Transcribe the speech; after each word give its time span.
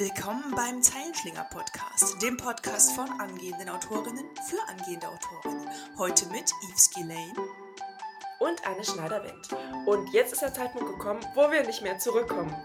Willkommen 0.00 0.54
beim 0.56 0.82
Zeilenschlinger 0.82 1.44
Podcast, 1.50 2.22
dem 2.22 2.38
Podcast 2.38 2.92
von 2.92 3.06
angehenden 3.20 3.68
Autorinnen 3.68 4.24
für 4.48 4.56
angehende 4.66 5.06
Autorinnen. 5.06 5.68
Heute 5.98 6.24
mit 6.28 6.50
Yves 6.62 6.88
Gillane 6.92 7.34
und 8.38 8.66
Anne 8.66 8.82
Schneider-Wendt. 8.82 9.50
Und 9.84 10.10
jetzt 10.14 10.32
ist 10.32 10.40
der 10.40 10.54
Zeitpunkt 10.54 10.88
gekommen, 10.88 11.20
wo 11.34 11.50
wir 11.50 11.64
nicht 11.66 11.82
mehr 11.82 11.98
zurückkommen. 11.98 12.56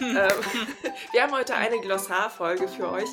Ähm, 0.00 0.16
wir 1.12 1.22
haben 1.22 1.32
heute 1.32 1.54
eine 1.54 1.80
Glossarfolge 1.80 2.68
für 2.68 2.90
euch 2.90 3.08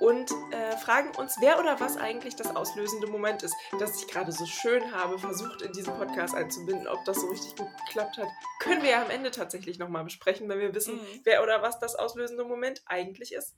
und 0.00 0.30
äh, 0.50 0.76
fragen 0.76 1.14
uns, 1.16 1.36
wer 1.40 1.58
oder 1.58 1.80
was 1.80 1.96
eigentlich 1.96 2.36
das 2.36 2.54
auslösende 2.54 3.06
Moment 3.06 3.42
ist, 3.42 3.54
das 3.78 3.96
ich 4.00 4.08
gerade 4.08 4.32
so 4.32 4.46
schön 4.46 4.92
habe, 4.92 5.18
versucht 5.18 5.62
in 5.62 5.72
diesen 5.72 5.94
Podcast 5.96 6.34
einzubinden. 6.34 6.88
Ob 6.88 7.04
das 7.04 7.20
so 7.20 7.28
richtig 7.28 7.56
gut 7.56 7.68
geklappt 7.86 8.18
hat, 8.18 8.28
können 8.60 8.82
wir 8.82 8.90
ja 8.90 9.02
am 9.02 9.10
Ende 9.10 9.30
tatsächlich 9.30 9.78
nochmal 9.78 10.04
besprechen, 10.04 10.48
wenn 10.48 10.58
wir 10.58 10.74
wissen, 10.74 10.96
mhm. 10.96 11.20
wer 11.24 11.42
oder 11.42 11.62
was 11.62 11.78
das 11.78 11.94
auslösende 11.94 12.44
Moment 12.44 12.82
eigentlich 12.86 13.32
ist. 13.32 13.54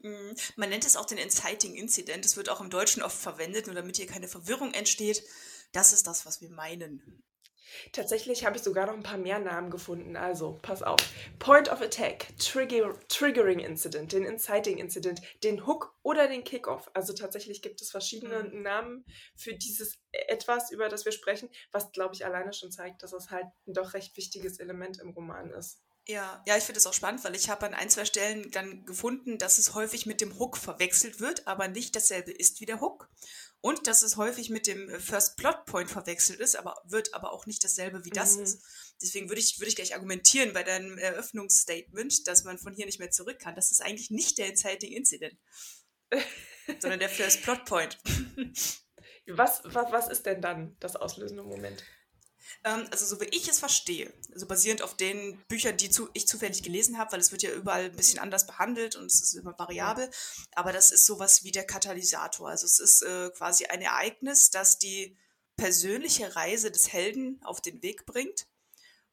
Mhm. 0.00 0.34
Man 0.56 0.68
nennt 0.68 0.86
es 0.86 0.96
auch 0.96 1.06
den 1.06 1.18
Inciting 1.18 1.74
Incident. 1.74 2.24
Es 2.24 2.36
wird 2.36 2.48
auch 2.48 2.60
im 2.60 2.70
Deutschen 2.70 3.02
oft 3.02 3.18
verwendet, 3.18 3.66
nur 3.66 3.74
damit 3.74 3.96
hier 3.96 4.06
keine 4.06 4.28
Verwirrung 4.28 4.72
entsteht. 4.74 5.22
Das 5.72 5.92
ist 5.92 6.06
das, 6.06 6.24
was 6.24 6.40
wir 6.40 6.50
meinen. 6.50 7.22
Tatsächlich 7.92 8.44
habe 8.44 8.56
ich 8.56 8.62
sogar 8.62 8.86
noch 8.86 8.94
ein 8.94 9.02
paar 9.02 9.18
mehr 9.18 9.38
Namen 9.38 9.70
gefunden. 9.70 10.16
Also, 10.16 10.58
pass 10.62 10.82
auf. 10.82 11.00
Point 11.38 11.70
of 11.70 11.80
Attack, 11.80 12.28
Trigger, 12.38 12.94
Triggering 13.08 13.60
Incident, 13.60 14.12
den 14.12 14.24
Inciting 14.24 14.78
Incident, 14.78 15.20
den 15.42 15.66
Hook 15.66 15.94
oder 16.02 16.28
den 16.28 16.44
Kickoff. 16.44 16.90
Also 16.94 17.12
tatsächlich 17.12 17.62
gibt 17.62 17.80
es 17.80 17.90
verschiedene 17.90 18.44
mhm. 18.44 18.62
Namen 18.62 19.04
für 19.36 19.54
dieses 19.54 19.98
etwas, 20.12 20.70
über 20.70 20.88
das 20.88 21.04
wir 21.04 21.12
sprechen, 21.12 21.50
was, 21.72 21.92
glaube 21.92 22.14
ich, 22.14 22.24
alleine 22.24 22.52
schon 22.52 22.70
zeigt, 22.70 23.02
dass 23.02 23.12
es 23.12 23.30
halt 23.30 23.46
ein 23.66 23.74
doch 23.74 23.94
recht 23.94 24.16
wichtiges 24.16 24.58
Element 24.58 24.98
im 25.00 25.10
Roman 25.10 25.50
ist. 25.50 25.82
Ja, 26.10 26.42
ja, 26.46 26.56
ich 26.56 26.64
finde 26.64 26.78
es 26.78 26.86
auch 26.86 26.94
spannend, 26.94 27.22
weil 27.22 27.34
ich 27.34 27.50
habe 27.50 27.66
an 27.66 27.74
ein, 27.74 27.90
zwei 27.90 28.06
Stellen 28.06 28.50
dann 28.50 28.86
gefunden, 28.86 29.36
dass 29.36 29.58
es 29.58 29.74
häufig 29.74 30.06
mit 30.06 30.22
dem 30.22 30.38
Hook 30.38 30.56
verwechselt 30.56 31.20
wird, 31.20 31.46
aber 31.46 31.68
nicht 31.68 31.94
dasselbe 31.94 32.32
ist 32.32 32.60
wie 32.60 32.66
der 32.66 32.80
Hook. 32.80 33.10
Und 33.60 33.86
dass 33.86 34.02
es 34.02 34.16
häufig 34.16 34.48
mit 34.48 34.66
dem 34.66 34.88
First 35.00 35.36
Plot 35.36 35.66
Point 35.66 35.90
verwechselt 35.90 36.40
ist, 36.40 36.56
aber 36.56 36.80
wird 36.86 37.12
aber 37.12 37.32
auch 37.32 37.44
nicht 37.44 37.62
dasselbe 37.62 38.06
wie 38.06 38.10
das 38.10 38.36
mhm. 38.36 38.44
ist. 38.44 38.62
Deswegen 39.02 39.28
würde 39.28 39.40
ich, 39.40 39.58
würde 39.58 39.68
ich 39.68 39.76
gleich 39.76 39.94
argumentieren 39.94 40.54
bei 40.54 40.62
deinem 40.62 40.96
Eröffnungsstatement, 40.96 42.26
dass 42.26 42.44
man 42.44 42.56
von 42.56 42.74
hier 42.74 42.86
nicht 42.86 43.00
mehr 43.00 43.10
zurück 43.10 43.38
kann. 43.38 43.54
Das 43.54 43.70
ist 43.70 43.82
eigentlich 43.82 44.10
nicht 44.10 44.38
der 44.38 44.46
Inciting 44.46 44.92
Incident, 44.92 45.36
sondern 46.78 47.00
der 47.00 47.10
First 47.10 47.42
Plot 47.42 47.66
Point. 47.66 47.98
was, 49.26 49.60
was, 49.64 49.92
was 49.92 50.08
ist 50.08 50.24
denn 50.24 50.40
dann 50.40 50.74
das 50.80 50.96
auslösende 50.96 51.42
Moment? 51.42 51.84
Ähm, 52.64 52.86
also 52.90 53.06
so 53.06 53.20
wie 53.20 53.26
ich 53.26 53.48
es 53.48 53.58
verstehe, 53.58 54.12
also 54.32 54.46
basierend 54.46 54.82
auf 54.82 54.96
den 54.96 55.38
Büchern, 55.48 55.76
die 55.76 55.90
zu, 55.90 56.08
ich 56.12 56.26
zufällig 56.26 56.62
gelesen 56.62 56.98
habe, 56.98 57.12
weil 57.12 57.20
es 57.20 57.32
wird 57.32 57.42
ja 57.42 57.52
überall 57.52 57.86
ein 57.86 57.96
bisschen 57.96 58.18
anders 58.18 58.46
behandelt 58.46 58.96
und 58.96 59.06
es 59.06 59.22
ist 59.22 59.34
immer 59.34 59.58
variabel, 59.58 60.10
aber 60.52 60.72
das 60.72 60.90
ist 60.90 61.06
sowas 61.06 61.44
wie 61.44 61.52
der 61.52 61.66
Katalysator. 61.66 62.48
Also 62.48 62.66
es 62.66 62.78
ist 62.78 63.02
äh, 63.02 63.30
quasi 63.30 63.66
ein 63.66 63.82
Ereignis, 63.82 64.50
das 64.50 64.78
die 64.78 65.16
persönliche 65.56 66.36
Reise 66.36 66.70
des 66.70 66.92
Helden 66.92 67.40
auf 67.42 67.60
den 67.60 67.82
Weg 67.82 68.06
bringt 68.06 68.46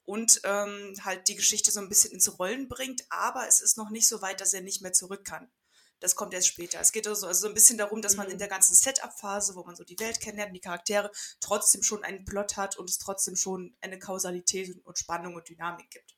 und 0.03 0.41
ähm, 0.43 0.95
halt 1.03 1.27
die 1.27 1.35
Geschichte 1.35 1.71
so 1.71 1.79
ein 1.79 1.89
bisschen 1.89 2.11
ins 2.11 2.37
Rollen 2.37 2.67
bringt, 2.67 3.03
aber 3.09 3.47
es 3.47 3.61
ist 3.61 3.77
noch 3.77 3.89
nicht 3.89 4.07
so 4.07 4.21
weit, 4.21 4.41
dass 4.41 4.53
er 4.53 4.61
nicht 4.61 4.81
mehr 4.81 4.93
zurück 4.93 5.25
kann 5.25 5.49
das 5.99 6.15
kommt 6.15 6.33
erst 6.33 6.47
später. 6.47 6.79
Es 6.79 6.91
geht 6.91 7.07
also, 7.07 7.27
also 7.27 7.41
so 7.41 7.47
ein 7.47 7.53
bisschen 7.53 7.77
darum, 7.77 8.01
dass 8.01 8.15
man 8.15 8.27
in 8.27 8.33
mhm. 8.33 8.39
der 8.39 8.47
ganzen 8.47 8.75
Setup-Phase, 8.75 9.55
wo 9.55 9.63
man 9.63 9.75
so 9.75 9.83
die 9.83 9.99
Welt 9.99 10.19
kennenlernt, 10.19 10.55
die 10.55 10.61
Charaktere, 10.61 11.11
trotzdem 11.39 11.83
schon 11.83 12.03
einen 12.03 12.25
Plot 12.25 12.57
hat 12.57 12.77
und 12.77 12.89
es 12.89 12.97
trotzdem 12.97 13.35
schon 13.35 13.75
eine 13.81 13.99
Kausalität 13.99 14.75
und 14.85 14.97
Spannung 14.97 15.35
und 15.35 15.47
Dynamik 15.47 15.89
gibt. 15.89 16.15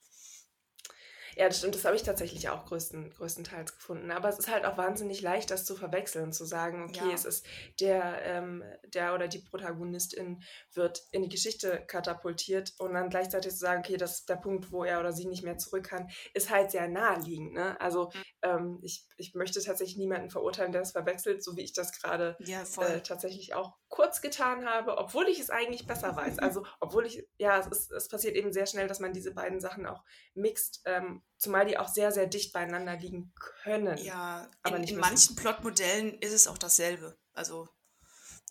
Ja, 1.37 1.47
das 1.47 1.59
stimmt, 1.59 1.75
das 1.75 1.85
habe 1.85 1.95
ich 1.95 2.01
tatsächlich 2.01 2.49
auch 2.49 2.65
größten, 2.65 3.11
größtenteils 3.11 3.75
gefunden. 3.75 4.09
Aber 4.09 4.27
es 4.27 4.39
ist 4.39 4.51
halt 4.51 4.65
auch 4.65 4.75
wahnsinnig 4.75 5.21
leicht, 5.21 5.51
das 5.51 5.65
zu 5.65 5.75
verwechseln, 5.75 6.33
zu 6.33 6.45
sagen, 6.45 6.85
okay, 6.85 7.09
ja. 7.09 7.13
es 7.13 7.25
ist 7.25 7.45
der, 7.79 8.23
ähm, 8.23 8.63
der 8.87 9.13
oder 9.13 9.27
die 9.27 9.37
Protagonistin 9.37 10.41
wird 10.73 11.03
in 11.11 11.21
die 11.21 11.29
Geschichte 11.29 11.85
katapultiert 11.85 12.73
und 12.79 12.95
dann 12.95 13.11
gleichzeitig 13.11 13.51
zu 13.51 13.59
sagen, 13.59 13.83
okay, 13.85 13.97
das 13.97 14.21
ist 14.21 14.29
der 14.29 14.37
Punkt, 14.37 14.71
wo 14.71 14.83
er 14.83 14.99
oder 14.99 15.13
sie 15.13 15.27
nicht 15.27 15.43
mehr 15.43 15.59
zurück 15.59 15.83
kann, 15.83 16.09
ist 16.33 16.49
halt 16.49 16.71
sehr 16.71 16.87
naheliegend. 16.87 17.53
Ne? 17.53 17.79
Also 17.79 18.05
mhm. 18.05 18.23
ähm, 18.41 18.79
ich, 18.81 19.05
ich 19.17 19.35
möchte 19.35 19.61
tatsächlich 19.61 19.97
niemanden 19.97 20.31
verurteilen, 20.31 20.71
der 20.71 20.81
es 20.81 20.93
verwechselt, 20.93 21.43
so 21.43 21.55
wie 21.55 21.61
ich 21.61 21.73
das 21.73 21.91
gerade 21.91 22.35
ja, 22.39 22.63
äh, 22.63 23.01
tatsächlich 23.01 23.53
auch 23.53 23.77
kurz 23.89 24.21
getan 24.21 24.65
habe, 24.65 24.97
obwohl 24.97 25.27
ich 25.27 25.39
es 25.39 25.51
eigentlich 25.51 25.85
besser 25.85 26.15
weiß. 26.15 26.39
Also 26.39 26.65
obwohl 26.79 27.05
ich, 27.05 27.27
ja, 27.37 27.59
es, 27.59 27.67
ist, 27.67 27.91
es 27.91 28.07
passiert 28.07 28.35
eben 28.35 28.51
sehr 28.51 28.65
schnell, 28.65 28.87
dass 28.87 28.99
man 28.99 29.13
diese 29.13 29.35
beiden 29.35 29.59
Sachen 29.59 29.85
auch 29.85 30.03
mixt. 30.33 30.81
Ähm, 30.85 31.21
Zumal 31.37 31.65
die 31.67 31.77
auch 31.77 31.87
sehr, 31.87 32.11
sehr 32.11 32.25
dicht 32.25 32.51
beieinander 32.51 32.97
liegen 32.97 33.31
können. 33.63 33.97
Ja, 33.97 34.49
aber 34.63 34.77
in, 34.77 34.83
in 34.85 34.97
manchen 34.97 35.35
Plotmodellen 35.35 36.17
ist 36.19 36.33
es 36.33 36.47
auch 36.47 36.57
dasselbe. 36.57 37.15
Also 37.33 37.69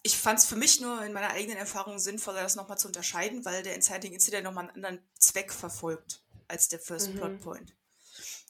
ich 0.02 0.16
fand 0.16 0.38
es 0.38 0.44
für 0.44 0.54
mich 0.54 0.80
nur 0.80 1.02
in 1.02 1.12
meiner 1.12 1.30
eigenen 1.30 1.58
Erfahrung 1.58 1.98
sinnvoller, 1.98 2.42
das 2.42 2.54
nochmal 2.54 2.78
zu 2.78 2.86
unterscheiden, 2.86 3.44
weil 3.44 3.64
der 3.64 3.74
Inciting 3.74 4.12
Incident 4.12 4.44
nochmal 4.44 4.68
einen 4.68 4.84
anderen 4.84 5.08
Zweck 5.18 5.52
verfolgt 5.52 6.22
als 6.46 6.68
der 6.68 6.78
First 6.78 7.10
mhm. 7.10 7.16
Plot 7.16 7.40
Point. 7.40 7.76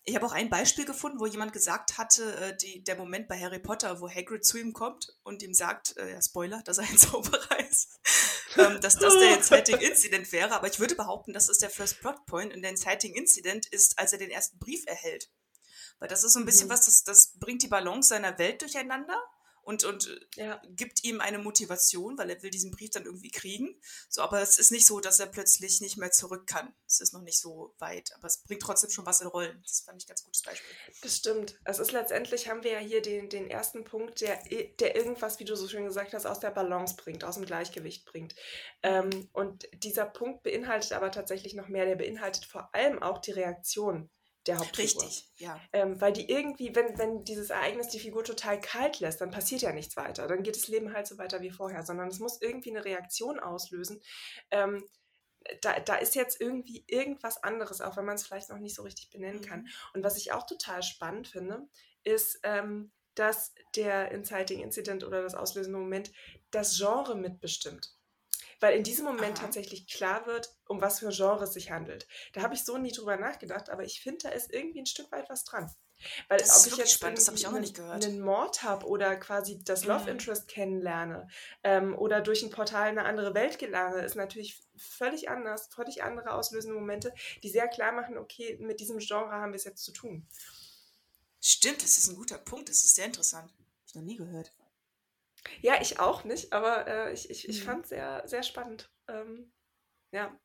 Ich 0.05 0.15
habe 0.15 0.27
auch 0.27 0.33
ein 0.33 0.51
Beispiel 0.51 0.85
gefunden, 0.85 1.19
wo 1.19 1.27
jemand 1.27 1.53
gesagt 1.53 1.99
hatte, 1.99 2.37
äh, 2.37 2.57
die, 2.57 2.85
der 2.85 2.97
Moment 2.97 3.27
bei 3.27 3.41
Harry 3.41 3.59
Potter, 3.59 4.01
wo 4.01 4.09
Hagrid 4.09 4.45
zu 4.45 4.59
ihm 4.59 4.73
kommt 4.73 5.17
und 5.25 5.43
ihm 5.43 5.53
sagt, 5.53 5.97
äh, 5.97 6.13
ja, 6.13 6.23
Spoiler, 6.23 6.63
dass 6.63 6.79
er 6.79 6.85
ein 6.89 6.99
Zauberer 6.99 7.59
ist, 7.69 7.99
ähm, 8.57 8.81
dass 8.81 8.97
das 8.97 9.15
der 9.19 9.37
Inciting 9.37 9.79
Incident 9.79 10.31
wäre. 10.33 10.55
Aber 10.55 10.67
ich 10.67 10.81
würde 10.81 10.95
behaupten, 10.95 11.33
das 11.33 11.49
ist 11.49 11.63
der 11.63 11.71
First 11.71 12.01
Plot 12.01 12.27
Point 12.27 12.55
und 12.55 12.63
der 12.63 12.71
Inciting 12.71 13.15
Incident 13.15 13.67
ist, 13.67 13.99
als 13.99 14.13
er 14.13 14.19
den 14.19 14.31
ersten 14.31 14.59
Brief 14.59 14.85
erhält. 14.87 15.31
Weil 15.99 16.09
das 16.09 16.25
ist 16.25 16.35
so 16.35 16.39
ein 16.39 16.45
bisschen 16.45 16.69
mhm. 16.69 16.73
was, 16.73 16.85
das, 16.85 17.05
das 17.05 17.39
bringt 17.39 17.63
die 17.63 17.69
Balance 17.69 18.11
seiner 18.11 18.39
Welt 18.39 18.63
durcheinander 18.63 19.21
und, 19.67 19.83
und 19.83 20.09
ja. 20.37 20.63
gibt 20.69 21.03
ihm 21.03 21.21
eine 21.21 21.39
Motivation, 21.39 22.17
weil 22.17 22.31
er 22.31 22.41
will 22.41 22.51
diesen 22.51 22.71
Brief 22.71 22.91
dann 22.91 23.05
irgendwie 23.05 23.33
kriegen. 23.33 23.81
So, 24.09 24.23
aber 24.23 24.41
es 24.41 24.61
ist 24.61 24.71
nicht 24.71 24.87
so, 24.87 25.01
dass 25.01 25.19
er 25.19 25.27
plötzlich 25.27 25.81
nicht 25.81 25.97
mehr 25.97 26.13
zurück 26.13 26.47
kann. 26.47 26.73
Es 26.87 27.01
ist 27.01 27.13
noch 27.13 27.23
nicht 27.23 27.41
so 27.41 27.75
weit, 27.81 28.13
aber 28.15 28.29
es 28.29 28.45
bringt 28.45 28.63
trotzdem 28.63 28.91
schon 28.91 29.07
was 29.07 29.21
in 29.21 29.27
Rollen. 29.27 29.61
Das 29.67 29.81
fand 29.81 30.01
ich 30.01 30.07
ein 30.07 30.11
ganz 30.11 30.23
gutes 30.23 30.43
Beispiel. 30.43 30.73
Das 31.03 31.17
stimmt. 31.17 31.59
Es 31.65 31.81
ist 31.81 31.91
letztendlich, 31.91 32.49
haben 32.49 32.63
wir 32.63 32.75
ja 32.75 32.79
hier 32.79 33.03
den, 33.03 33.29
den 33.29 33.51
ersten 33.51 33.83
Punkt, 33.83 34.21
der, 34.21 34.41
der 34.79 34.95
irgendwas, 34.95 35.41
wie 35.41 35.45
du 35.45 35.57
so 35.57 35.67
schön 35.67 35.85
gesagt 35.85 36.15
hast, 36.15 36.27
aus 36.27 36.39
der 36.39 36.53
Balance 36.53 36.95
bringt, 36.95 37.25
aus 37.25 37.35
dem 37.35 37.45
Gleichgewicht 37.45 38.05
bringt. 38.05 38.37
Ähm, 38.85 39.29
und 39.33 39.67
dieser 39.83 40.07
Punkt 40.07 40.45
beinhaltet 40.45 40.93
aber 40.93 41.11
tatsächlich 41.11 41.55
noch 41.55 41.67
mehr. 41.67 41.87
Der 41.87 41.97
beinhaltet 41.97 42.45
vor 42.45 42.73
allem 42.73 43.03
auch 43.03 43.19
die 43.19 43.33
Reaktion 43.33 44.11
der 44.47 44.59
Hauptfigur. 44.59 45.03
Richtig, 45.03 45.29
ja. 45.37 45.61
Ähm, 45.73 46.01
weil 46.01 46.13
die 46.13 46.31
irgendwie, 46.31 46.75
wenn, 46.75 46.99
wenn 46.99 47.25
dieses 47.25 47.51
Ereignis 47.51 47.89
die 47.89 47.99
Figur 47.99 48.25
total 48.25 48.61
kalt 48.61 49.01
lässt, 49.01 49.21
dann 49.21 49.31
passiert 49.31 49.63
ja 49.63 49.73
nichts 49.73 49.97
weiter. 49.97 50.27
Dann 50.29 50.43
geht 50.43 50.57
das 50.57 50.69
Leben 50.69 50.93
halt 50.93 51.07
so 51.07 51.19
weiter 51.19 51.41
wie 51.41 51.51
vorher, 51.51 51.85
sondern 51.85 52.09
es 52.09 52.19
muss 52.19 52.41
irgendwie 52.41 52.71
eine 52.71 52.85
Reaktion 52.85 53.41
auslösen. 53.41 54.01
Ähm, 54.51 54.85
da, 55.61 55.79
da 55.81 55.97
ist 55.97 56.15
jetzt 56.15 56.41
irgendwie 56.41 56.85
irgendwas 56.87 57.43
anderes, 57.43 57.81
auch 57.81 57.97
wenn 57.97 58.05
man 58.05 58.17
es 58.17 58.27
vielleicht 58.27 58.51
noch 58.51 58.59
nicht 58.59 58.75
so 58.75 58.83
richtig 58.83 59.11
benennen 59.11 59.43
kann. 59.43 59.63
Mhm. 59.63 59.69
Und 59.95 60.05
was 60.05 60.17
ich 60.17 60.33
auch 60.33 60.47
total 60.47 60.83
spannend 60.83 61.29
finde, 61.29 61.69
ist, 62.05 62.41
ähm, 62.43 62.93
dass 63.15 63.55
der 63.75 64.11
Inciting 64.13 64.61
Incident 64.61 65.03
oder 65.05 65.23
das 65.23 65.35
auslösende 65.35 65.79
Moment 65.79 66.13
das 66.51 66.77
Genre 66.77 67.15
mitbestimmt 67.17 67.97
weil 68.61 68.77
in 68.77 68.83
diesem 68.83 69.05
Moment 69.05 69.39
Aha. 69.39 69.45
tatsächlich 69.45 69.87
klar 69.87 70.27
wird, 70.27 70.55
um 70.67 70.81
was 70.81 71.01
für 71.01 71.09
ein 71.09 71.13
Genre 71.13 71.45
es 71.45 71.53
sich 71.53 71.71
handelt. 71.71 72.07
Da 72.33 72.43
habe 72.43 72.55
ich 72.55 72.65
so 72.65 72.79
nie 72.79 72.93
drüber 72.93 73.17
nachgedacht, 73.17 73.71
aber 73.71 73.85
ich 73.85 74.01
finde, 74.01 74.19
da 74.25 74.29
ist 74.31 74.53
irgendwie 74.53 74.81
ein 74.81 74.87
Stück 74.87 75.11
weit 75.13 75.29
was 75.29 75.45
dran. 75.45 75.71
Weil 76.29 76.39
das 76.39 76.67
ob 76.67 76.73
ich 76.73 76.79
jetzt 76.79 76.93
spannend, 76.93 77.19
das 77.19 77.29
ich 77.29 77.47
auch 77.47 77.53
noch 77.53 77.61
nicht 77.61 77.75
gehört. 77.75 78.05
einen 78.05 78.21
Mord 78.21 78.63
habe 78.63 78.87
oder 78.87 79.17
quasi 79.17 79.63
das 79.65 79.85
Love 79.85 80.03
mhm. 80.03 80.09
Interest 80.09 80.47
kennenlerne 80.47 81.29
ähm, 81.63 81.97
oder 81.97 82.21
durch 82.21 82.43
ein 82.43 82.51
Portal 82.51 82.91
in 82.91 82.99
eine 82.99 83.09
andere 83.09 83.35
Welt 83.35 83.59
gelange, 83.59 84.03
ist 84.03 84.15
natürlich 84.15 84.63
völlig 84.77 85.31
anders, 85.31 85.69
völlig 85.75 86.03
andere 86.03 86.33
auslösende 86.33 86.79
Momente, 86.79 87.15
die 87.43 87.49
sehr 87.49 87.69
klar 87.69 87.93
machen, 87.93 88.19
okay, 88.19 88.59
mit 88.61 88.81
diesem 88.81 88.99
Genre 88.99 89.33
haben 89.33 89.53
wir 89.53 89.57
es 89.57 89.65
jetzt 89.65 89.85
zu 89.85 89.93
tun. 89.93 90.27
Stimmt, 91.41 91.83
das 91.83 91.97
ist 91.97 92.09
ein 92.09 92.17
guter 92.17 92.39
Punkt, 92.39 92.69
das 92.69 92.85
ist 92.85 92.95
sehr 92.95 93.07
interessant. 93.07 93.51
Habe 93.51 93.65
ich 93.87 93.95
noch 93.95 94.03
nie 94.03 94.17
gehört. 94.17 94.53
Ja, 95.63 95.81
ich 95.81 95.99
auch 96.01 96.25
nicht, 96.25 96.53
aber 96.53 96.87
äh, 96.87 97.13
ich, 97.13 97.31
ich, 97.31 97.49
ich 97.49 97.61
mhm. 97.61 97.67
fand 97.67 97.85
es 97.85 97.89
sehr, 97.91 98.23
sehr 98.27 98.43
spannend. 98.43 98.91
Ähm, 99.09 99.53
ja. 100.13 100.39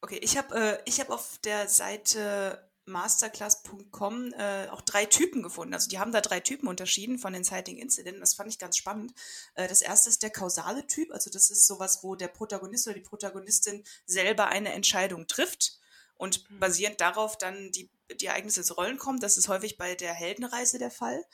Okay, 0.00 0.18
ich 0.22 0.36
habe 0.36 0.80
äh, 0.84 0.90
hab 0.90 1.10
auf 1.10 1.38
der 1.38 1.68
Seite 1.68 2.70
masterclass.com 2.86 4.34
äh, 4.34 4.68
auch 4.68 4.82
drei 4.82 5.06
Typen 5.06 5.42
gefunden. 5.42 5.74
Also 5.74 5.88
die 5.88 5.98
haben 5.98 6.12
da 6.12 6.20
drei 6.20 6.40
Typen 6.40 6.68
unterschieden 6.68 7.18
von 7.18 7.34
Inciting 7.34 7.78
Incident. 7.78 8.20
Das 8.20 8.34
fand 8.34 8.50
ich 8.50 8.58
ganz 8.58 8.76
spannend. 8.76 9.14
Äh, 9.54 9.68
das 9.68 9.80
erste 9.80 10.10
ist 10.10 10.22
der 10.22 10.30
kausale 10.30 10.86
Typ. 10.86 11.10
Also 11.12 11.30
das 11.30 11.50
ist 11.50 11.66
sowas, 11.66 12.02
wo 12.02 12.14
der 12.14 12.28
Protagonist 12.28 12.86
oder 12.86 12.94
die 12.94 13.00
Protagonistin 13.00 13.84
selber 14.06 14.48
eine 14.48 14.72
Entscheidung 14.72 15.26
trifft 15.26 15.78
und 16.16 16.48
mhm. 16.50 16.60
basierend 16.60 17.00
darauf 17.00 17.38
dann 17.38 17.72
die, 17.72 17.90
die 18.20 18.26
Ereignisse 18.26 18.60
ins 18.60 18.76
Rollen 18.76 18.98
kommen. 18.98 19.20
Das 19.20 19.38
ist 19.38 19.48
häufig 19.48 19.78
bei 19.78 19.94
der 19.94 20.12
Heldenreise 20.12 20.78
der 20.78 20.90
Fall. 20.90 21.24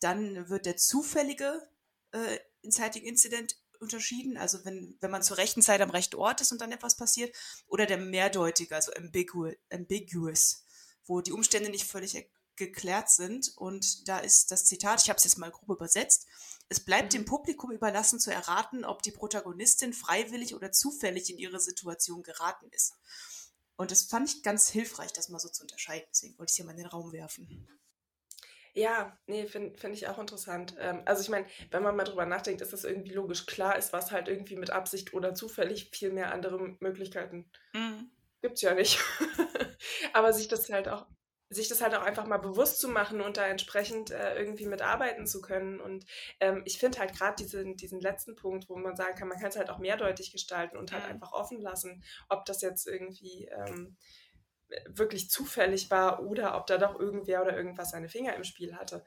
Dann 0.00 0.48
wird 0.48 0.66
der 0.66 0.76
zufällige 0.76 1.68
äh, 2.12 2.38
Inciting 2.62 3.02
Incident 3.02 3.56
unterschieden, 3.80 4.36
also 4.36 4.64
wenn, 4.64 4.96
wenn 5.00 5.10
man 5.10 5.22
zur 5.22 5.38
rechten 5.38 5.62
Zeit 5.62 5.80
am 5.80 5.90
rechten 5.90 6.16
Ort 6.16 6.40
ist 6.40 6.52
und 6.52 6.60
dann 6.60 6.72
etwas 6.72 6.96
passiert, 6.96 7.34
oder 7.66 7.86
der 7.86 7.98
mehrdeutige, 7.98 8.74
also 8.74 8.92
ambiguous, 8.92 9.54
ambiguous 9.70 10.64
wo 11.04 11.20
die 11.20 11.32
Umstände 11.32 11.70
nicht 11.70 11.84
völlig 11.84 12.30
geklärt 12.56 13.10
sind. 13.10 13.52
Und 13.56 14.08
da 14.08 14.18
ist 14.18 14.50
das 14.50 14.64
Zitat, 14.64 15.02
ich 15.02 15.08
habe 15.08 15.18
es 15.18 15.24
jetzt 15.24 15.38
mal 15.38 15.50
grob 15.50 15.70
übersetzt, 15.70 16.26
es 16.68 16.80
bleibt 16.80 17.12
mhm. 17.12 17.18
dem 17.18 17.24
Publikum 17.24 17.70
überlassen 17.70 18.20
zu 18.20 18.30
erraten, 18.30 18.84
ob 18.84 19.02
die 19.02 19.10
Protagonistin 19.10 19.92
freiwillig 19.92 20.54
oder 20.54 20.72
zufällig 20.72 21.30
in 21.30 21.38
ihre 21.38 21.60
Situation 21.60 22.22
geraten 22.22 22.68
ist. 22.70 22.94
Und 23.76 23.90
das 23.90 24.04
fand 24.04 24.28
ich 24.28 24.42
ganz 24.42 24.68
hilfreich, 24.68 25.12
das 25.12 25.28
mal 25.28 25.38
so 25.38 25.48
zu 25.48 25.62
unterscheiden. 25.62 26.06
Deswegen 26.10 26.38
wollte 26.38 26.50
ich 26.50 26.52
es 26.52 26.56
hier 26.56 26.64
mal 26.64 26.72
in 26.72 26.78
den 26.78 26.86
Raum 26.86 27.12
werfen. 27.12 27.68
Ja, 28.74 29.18
nee, 29.26 29.46
finde 29.46 29.78
find 29.78 29.94
ich 29.94 30.08
auch 30.08 30.18
interessant. 30.18 30.74
Ähm, 30.78 31.02
also 31.04 31.22
ich 31.22 31.28
meine, 31.28 31.46
wenn 31.70 31.82
man 31.82 31.94
mal 31.94 32.04
drüber 32.04 32.24
nachdenkt, 32.24 32.62
ist 32.62 32.72
das 32.72 32.84
irgendwie 32.84 33.12
logisch. 33.12 33.44
Klar 33.44 33.76
ist 33.76 33.92
was 33.92 34.10
halt 34.12 34.28
irgendwie 34.28 34.56
mit 34.56 34.70
Absicht 34.70 35.12
oder 35.12 35.34
zufällig 35.34 35.90
viel 35.92 36.10
mehr 36.10 36.32
andere 36.32 36.58
Möglichkeiten. 36.80 37.50
Mhm. 37.74 38.10
Gibt's 38.40 38.62
ja 38.62 38.74
nicht. 38.74 38.98
Aber 40.14 40.32
sich 40.32 40.48
das 40.48 40.70
halt 40.70 40.88
auch 40.88 41.06
sich 41.54 41.68
das 41.68 41.82
halt 41.82 41.94
auch 41.94 42.02
einfach 42.02 42.26
mal 42.26 42.38
bewusst 42.38 42.80
zu 42.80 42.88
machen 42.88 43.20
und 43.20 43.36
da 43.36 43.46
entsprechend 43.46 44.10
äh, 44.10 44.36
irgendwie 44.38 44.66
mitarbeiten 44.66 45.26
zu 45.26 45.40
können. 45.40 45.80
Und 45.80 46.06
ähm, 46.40 46.62
ich 46.64 46.78
finde 46.78 46.98
halt 46.98 47.16
gerade 47.16 47.36
diesen, 47.36 47.76
diesen 47.76 48.00
letzten 48.00 48.36
Punkt, 48.36 48.68
wo 48.68 48.76
man 48.76 48.96
sagen 48.96 49.16
kann, 49.16 49.28
man 49.28 49.38
kann 49.38 49.50
es 49.50 49.56
halt 49.56 49.70
auch 49.70 49.78
mehrdeutig 49.78 50.32
gestalten 50.32 50.76
und 50.76 50.92
halt 50.92 51.04
mhm. 51.04 51.10
einfach 51.10 51.32
offen 51.32 51.60
lassen, 51.60 52.02
ob 52.28 52.44
das 52.46 52.62
jetzt 52.62 52.86
irgendwie 52.86 53.48
ähm, 53.52 53.96
wirklich 54.86 55.30
zufällig 55.30 55.90
war 55.90 56.22
oder 56.22 56.56
ob 56.56 56.66
da 56.66 56.78
doch 56.78 56.98
irgendwer 56.98 57.42
oder 57.42 57.56
irgendwas 57.56 57.90
seine 57.90 58.08
Finger 58.08 58.34
im 58.34 58.44
Spiel 58.44 58.76
hatte. 58.76 59.04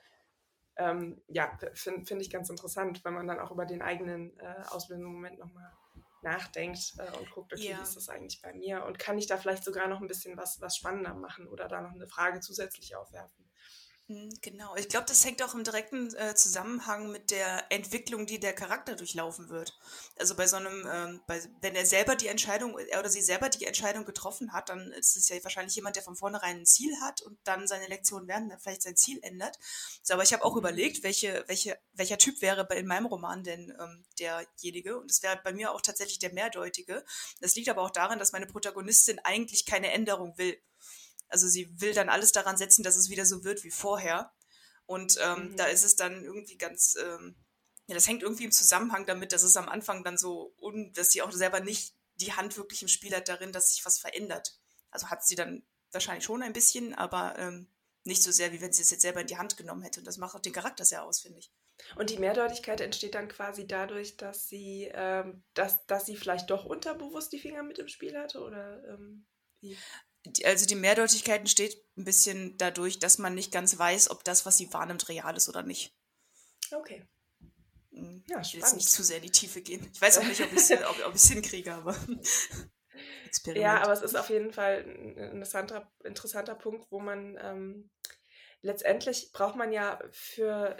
Ähm, 0.77 1.21
ja, 1.27 1.57
finde 1.73 2.05
find 2.05 2.21
ich 2.21 2.29
ganz 2.29 2.49
interessant, 2.49 3.03
wenn 3.05 3.13
man 3.13 3.27
dann 3.27 3.39
auch 3.39 3.51
über 3.51 3.65
den 3.65 3.81
eigenen 3.81 4.37
äh, 4.39 4.63
auslösenden 4.69 5.13
Moment 5.13 5.39
nochmal 5.39 5.71
nachdenkt 6.21 6.93
äh, 6.97 7.17
und 7.17 7.31
guckt, 7.31 7.53
okay, 7.53 7.69
ja. 7.69 7.77
wie 7.77 7.83
ist 7.83 7.95
das 7.95 8.09
eigentlich 8.09 8.41
bei 8.41 8.53
mir? 8.53 8.83
Und 8.83 8.99
kann 8.99 9.17
ich 9.17 9.27
da 9.27 9.37
vielleicht 9.37 9.63
sogar 9.63 9.87
noch 9.87 10.01
ein 10.01 10.07
bisschen 10.07 10.35
was, 10.37 10.59
was 10.59 10.75
spannender 10.75 11.13
machen 11.13 11.47
oder 11.47 11.67
da 11.67 11.81
noch 11.81 11.93
eine 11.93 12.07
Frage 12.07 12.41
zusätzlich 12.41 12.95
aufwerfen? 12.95 13.44
Hm, 14.07 14.29
genau, 14.39 14.75
ich 14.75 14.87
glaube, 14.87 15.07
das 15.07 15.25
hängt 15.25 15.41
auch 15.41 15.55
im 15.55 15.63
direkten 15.63 16.13
äh, 16.13 16.35
Zusammenhang 16.35 17.11
mit 17.11 17.31
der 17.31 17.71
Entwicklung, 17.71 18.27
die 18.27 18.39
der 18.39 18.53
Charakter 18.53 18.95
durchlaufen 18.95 19.49
wird. 19.49 19.75
Also 20.19 20.35
bei 20.35 20.45
so 20.45 20.57
einem, 20.57 20.87
ähm, 20.87 21.21
bei, 21.25 21.41
wenn 21.61 21.73
er 21.75 21.87
selber 21.87 22.15
die 22.15 22.27
Entscheidung, 22.27 22.77
er 22.77 22.99
oder 22.99 23.09
sie 23.09 23.23
selber 23.23 23.49
die 23.49 23.65
Entscheidung 23.65 24.05
getroffen 24.05 24.53
hat, 24.53 24.69
dann 24.69 24.91
ist 24.91 25.17
es 25.17 25.27
ja 25.29 25.43
wahrscheinlich 25.43 25.75
jemand, 25.75 25.95
der 25.95 26.03
von 26.03 26.15
vornherein 26.15 26.57
ein 26.57 26.65
Ziel 26.67 26.95
hat 27.01 27.23
und 27.23 27.39
dann 27.45 27.67
seine 27.67 27.87
Lektionen 27.87 28.27
werden 28.27 28.47
dann 28.47 28.59
vielleicht 28.59 28.83
sein 28.83 28.95
Ziel 28.95 29.17
ändert. 29.23 29.57
So, 30.03 30.13
aber 30.13 30.21
ich 30.21 30.33
habe 30.33 30.45
auch 30.45 30.53
mhm. 30.53 30.59
überlegt, 30.59 31.01
welche, 31.01 31.43
welche, 31.47 31.79
welcher 31.93 32.19
Typ 32.19 32.43
wäre 32.43 32.63
bei, 32.63 32.77
in 32.77 32.85
meinem 32.85 33.07
Roman 33.07 33.43
denn 33.43 33.75
ähm, 33.79 34.05
derjenige. 34.19 34.99
Und 34.99 35.09
es 35.09 35.23
wäre 35.23 35.41
bei 35.43 35.51
mir 35.51 35.71
auch 35.71 35.81
tatsächlich 35.81 36.19
der 36.19 36.31
mehrdeutige. 36.31 37.03
Das 37.41 37.55
liegt 37.55 37.69
aber 37.69 37.81
auch 37.81 37.89
daran, 37.89 38.19
dass 38.19 38.33
meine 38.33 38.45
Protagonistin 38.45 39.17
eigentlich 39.23 39.65
keine 39.65 39.91
Änderung 39.91 40.37
will. 40.37 40.61
Also 41.27 41.47
sie 41.47 41.69
will 41.79 41.93
dann 41.93 42.09
alles 42.09 42.31
daran 42.31 42.57
setzen, 42.57 42.83
dass 42.83 42.95
es 42.95 43.09
wieder 43.09 43.25
so 43.25 43.43
wird 43.43 43.63
wie 43.63 43.71
vorher. 43.71 44.31
Und 44.85 45.17
ähm, 45.21 45.51
mhm. 45.51 45.57
da 45.57 45.65
ist 45.65 45.83
es 45.83 45.95
dann 45.95 46.23
irgendwie 46.23 46.57
ganz, 46.57 46.95
ähm, 47.01 47.35
ja, 47.87 47.95
das 47.95 48.07
hängt 48.07 48.23
irgendwie 48.23 48.45
im 48.45 48.51
Zusammenhang 48.51 49.05
damit, 49.05 49.31
dass 49.31 49.43
es 49.43 49.57
am 49.57 49.69
Anfang 49.69 50.03
dann 50.03 50.17
so, 50.17 50.53
un 50.59 50.93
dass 50.93 51.11
sie 51.11 51.21
auch 51.21 51.31
selber 51.31 51.59
nicht 51.59 51.95
die 52.15 52.33
Hand 52.33 52.57
wirklich 52.57 52.81
im 52.81 52.87
Spiel 52.87 53.15
hat 53.15 53.27
darin, 53.27 53.51
dass 53.51 53.73
sich 53.73 53.85
was 53.85 53.97
verändert. 53.97 54.57
Also 54.91 55.09
hat 55.09 55.25
sie 55.25 55.35
dann 55.35 55.63
wahrscheinlich 55.91 56.23
schon 56.23 56.43
ein 56.43 56.53
bisschen, 56.53 56.93
aber 56.93 57.37
ähm, 57.37 57.67
nicht 58.03 58.23
so 58.23 58.31
sehr, 58.31 58.51
wie 58.51 58.61
wenn 58.61 58.71
sie 58.71 58.83
es 58.83 58.91
jetzt 58.91 59.01
selber 59.01 59.21
in 59.21 59.27
die 59.27 59.37
Hand 59.37 59.57
genommen 59.57 59.81
hätte. 59.81 59.99
Und 59.99 60.05
das 60.05 60.17
macht 60.17 60.35
auch 60.35 60.41
den 60.41 60.53
Charakter 60.53 60.85
sehr 60.85 61.03
aus, 61.03 61.19
finde 61.19 61.39
ich. 61.39 61.51
Und 61.95 62.09
die 62.09 62.19
Mehrdeutigkeit 62.19 62.79
entsteht 62.81 63.15
dann 63.15 63.27
quasi 63.27 63.67
dadurch, 63.67 64.15
dass 64.15 64.47
sie, 64.47 64.89
ähm, 64.93 65.43
dass, 65.53 65.85
dass 65.87 66.05
sie 66.05 66.15
vielleicht 66.15 66.49
doch 66.49 66.65
unterbewusst 66.65 67.33
die 67.33 67.39
Finger 67.39 67.63
mit 67.63 67.79
im 67.79 67.87
Spiel 67.87 68.17
hatte? 68.17 68.41
Oder 68.41 68.83
ähm, 68.87 69.25
wie? 69.59 69.77
Also 70.43 70.65
die 70.65 70.75
Mehrdeutigkeit 70.75 71.41
entsteht 71.41 71.77
ein 71.97 72.03
bisschen 72.03 72.57
dadurch, 72.57 72.99
dass 72.99 73.17
man 73.17 73.35
nicht 73.35 73.51
ganz 73.51 73.77
weiß, 73.77 74.09
ob 74.09 74.23
das, 74.23 74.45
was 74.45 74.57
sie 74.57 74.71
wahrnimmt, 74.73 75.07
real 75.09 75.35
ist 75.35 75.49
oder 75.49 75.63
nicht. 75.63 75.95
Okay. 76.71 77.07
Hm, 77.91 78.23
ja, 78.27 78.41
ich 78.41 78.53
will 78.53 78.61
jetzt 78.61 78.75
nicht 78.75 78.89
zu 78.89 79.03
sehr 79.03 79.17
in 79.17 79.23
die 79.23 79.31
Tiefe 79.31 79.61
gehen. 79.61 79.89
Ich 79.93 80.01
weiß 80.01 80.17
auch 80.17 80.23
nicht, 80.23 80.41
ob 80.41 80.51
ich 80.51 80.57
es 80.57 80.71
ob, 80.71 81.05
ob 81.05 81.17
hinkriege, 81.17 81.73
aber. 81.73 81.95
Experiment. 83.25 83.63
Ja, 83.63 83.81
aber 83.81 83.93
es 83.93 84.01
ist 84.01 84.15
auf 84.15 84.29
jeden 84.29 84.53
Fall 84.53 84.83
ein 84.85 85.17
interessanter, 85.17 85.91
interessanter 86.03 86.55
Punkt, 86.55 86.87
wo 86.91 86.99
man 86.99 87.37
ähm, 87.41 87.89
letztendlich 88.61 89.31
braucht 89.33 89.55
man 89.55 89.71
ja 89.71 89.99
für 90.11 90.77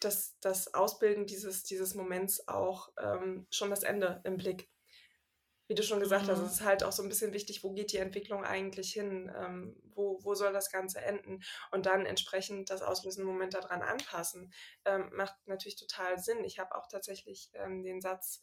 das, 0.00 0.36
das 0.40 0.72
Ausbilden 0.72 1.26
dieses, 1.26 1.62
dieses 1.62 1.94
Moments 1.94 2.48
auch 2.48 2.90
ähm, 2.98 3.46
schon 3.50 3.70
das 3.70 3.82
Ende 3.82 4.20
im 4.24 4.36
Blick 4.36 4.68
wie 5.70 5.76
du 5.76 5.84
schon 5.84 6.00
gesagt 6.00 6.26
mhm. 6.26 6.32
hast, 6.32 6.40
es 6.40 6.52
ist 6.54 6.64
halt 6.64 6.82
auch 6.82 6.90
so 6.90 7.00
ein 7.00 7.08
bisschen 7.08 7.32
wichtig, 7.32 7.62
wo 7.62 7.70
geht 7.70 7.92
die 7.92 7.98
Entwicklung 7.98 8.44
eigentlich 8.44 8.92
hin, 8.92 9.30
ähm, 9.36 9.80
wo, 9.94 10.18
wo 10.22 10.34
soll 10.34 10.52
das 10.52 10.72
Ganze 10.72 11.00
enden 11.00 11.44
und 11.70 11.86
dann 11.86 12.06
entsprechend 12.06 12.70
das 12.70 12.82
auslösende 12.82 13.30
Moment 13.30 13.54
daran 13.54 13.80
anpassen, 13.80 14.52
ähm, 14.84 15.10
macht 15.14 15.36
natürlich 15.46 15.76
total 15.76 16.18
Sinn. 16.18 16.42
Ich 16.42 16.58
habe 16.58 16.74
auch 16.74 16.88
tatsächlich 16.88 17.52
ähm, 17.54 17.84
den 17.84 18.00
Satz 18.00 18.42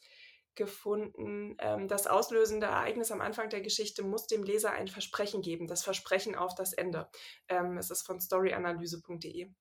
gefunden, 0.55 1.57
ähm, 1.59 1.89
das 1.89 2.07
auslösende 2.07 2.67
Ereignis 2.67 3.11
am 3.11 3.19
Anfang 3.19 3.49
der 3.49 3.59
Geschichte 3.59 4.03
muss 4.03 4.27
dem 4.27 4.43
Leser 4.43 4.71
ein 4.71 4.87
Versprechen 4.87 5.41
geben, 5.41 5.67
das 5.67 5.83
Versprechen 5.83 6.33
auf 6.33 6.55
das 6.55 6.71
Ende. 6.71 7.09
Ähm, 7.49 7.77
es 7.77 7.91
ist 7.91 8.03
von 8.03 8.21
storyanalyse.de. 8.21 9.51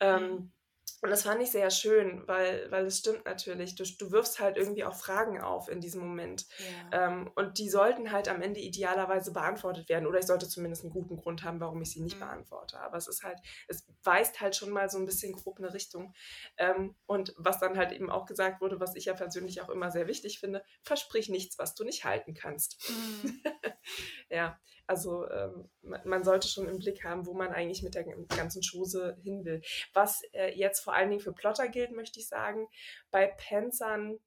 Ähm, 0.00 0.30
mhm 0.30 0.52
und 1.02 1.10
das 1.10 1.24
fand 1.24 1.42
ich 1.42 1.50
sehr 1.50 1.68
schön, 1.70 2.22
weil, 2.28 2.70
weil 2.70 2.86
es 2.86 3.00
stimmt 3.00 3.24
natürlich. 3.24 3.74
Du, 3.74 3.82
du 3.98 4.12
wirfst 4.12 4.38
halt 4.38 4.56
irgendwie 4.56 4.84
auch 4.84 4.94
Fragen 4.94 5.40
auf 5.40 5.68
in 5.68 5.80
diesem 5.80 6.00
Moment. 6.00 6.46
Ja. 6.90 7.08
Ähm, 7.08 7.28
und 7.34 7.58
die 7.58 7.68
sollten 7.68 8.12
halt 8.12 8.28
am 8.28 8.40
Ende 8.40 8.60
idealerweise 8.60 9.32
beantwortet 9.32 9.88
werden. 9.88 10.06
Oder 10.06 10.20
ich 10.20 10.26
sollte 10.26 10.48
zumindest 10.48 10.84
einen 10.84 10.92
guten 10.92 11.16
Grund 11.16 11.42
haben, 11.42 11.58
warum 11.58 11.82
ich 11.82 11.90
sie 11.90 12.00
nicht 12.00 12.14
mhm. 12.16 12.20
beantworte. 12.20 12.78
Aber 12.78 12.96
es 12.98 13.08
ist 13.08 13.24
halt, 13.24 13.38
es 13.66 13.84
weist 14.04 14.40
halt 14.40 14.54
schon 14.54 14.70
mal 14.70 14.88
so 14.88 14.98
ein 14.98 15.04
bisschen 15.04 15.32
grob 15.32 15.58
eine 15.58 15.74
Richtung. 15.74 16.14
Ähm, 16.56 16.94
und 17.06 17.34
was 17.36 17.58
dann 17.58 17.76
halt 17.76 17.90
eben 17.90 18.08
auch 18.08 18.24
gesagt 18.24 18.60
wurde, 18.60 18.78
was 18.78 18.94
ich 18.94 19.06
ja 19.06 19.14
persönlich 19.14 19.60
auch 19.60 19.70
immer 19.70 19.90
sehr 19.90 20.06
wichtig 20.06 20.38
finde, 20.38 20.62
versprich 20.84 21.28
nichts, 21.28 21.58
was 21.58 21.74
du 21.74 21.82
nicht 21.82 22.04
halten 22.04 22.32
kannst. 22.32 22.78
Mhm. 22.88 23.42
ja, 24.30 24.56
also 24.86 25.28
ähm, 25.30 25.68
man 26.04 26.24
sollte 26.24 26.48
schon 26.48 26.68
im 26.68 26.78
Blick 26.78 27.04
haben, 27.04 27.26
wo 27.26 27.34
man 27.34 27.50
eigentlich 27.52 27.82
mit 27.82 27.94
der 27.94 28.04
ganzen 28.04 28.62
Chose 28.62 29.16
hin 29.22 29.44
will. 29.44 29.62
Was 29.92 30.22
äh, 30.32 30.52
jetzt 30.54 30.80
vor 30.80 30.94
allen 30.94 31.10
Dingen 31.10 31.22
für 31.22 31.32
Plotter 31.32 31.68
gilt, 31.68 31.92
möchte 31.92 32.20
ich 32.20 32.28
sagen, 32.28 32.66
bei 33.10 33.26
Panzern 33.26 34.18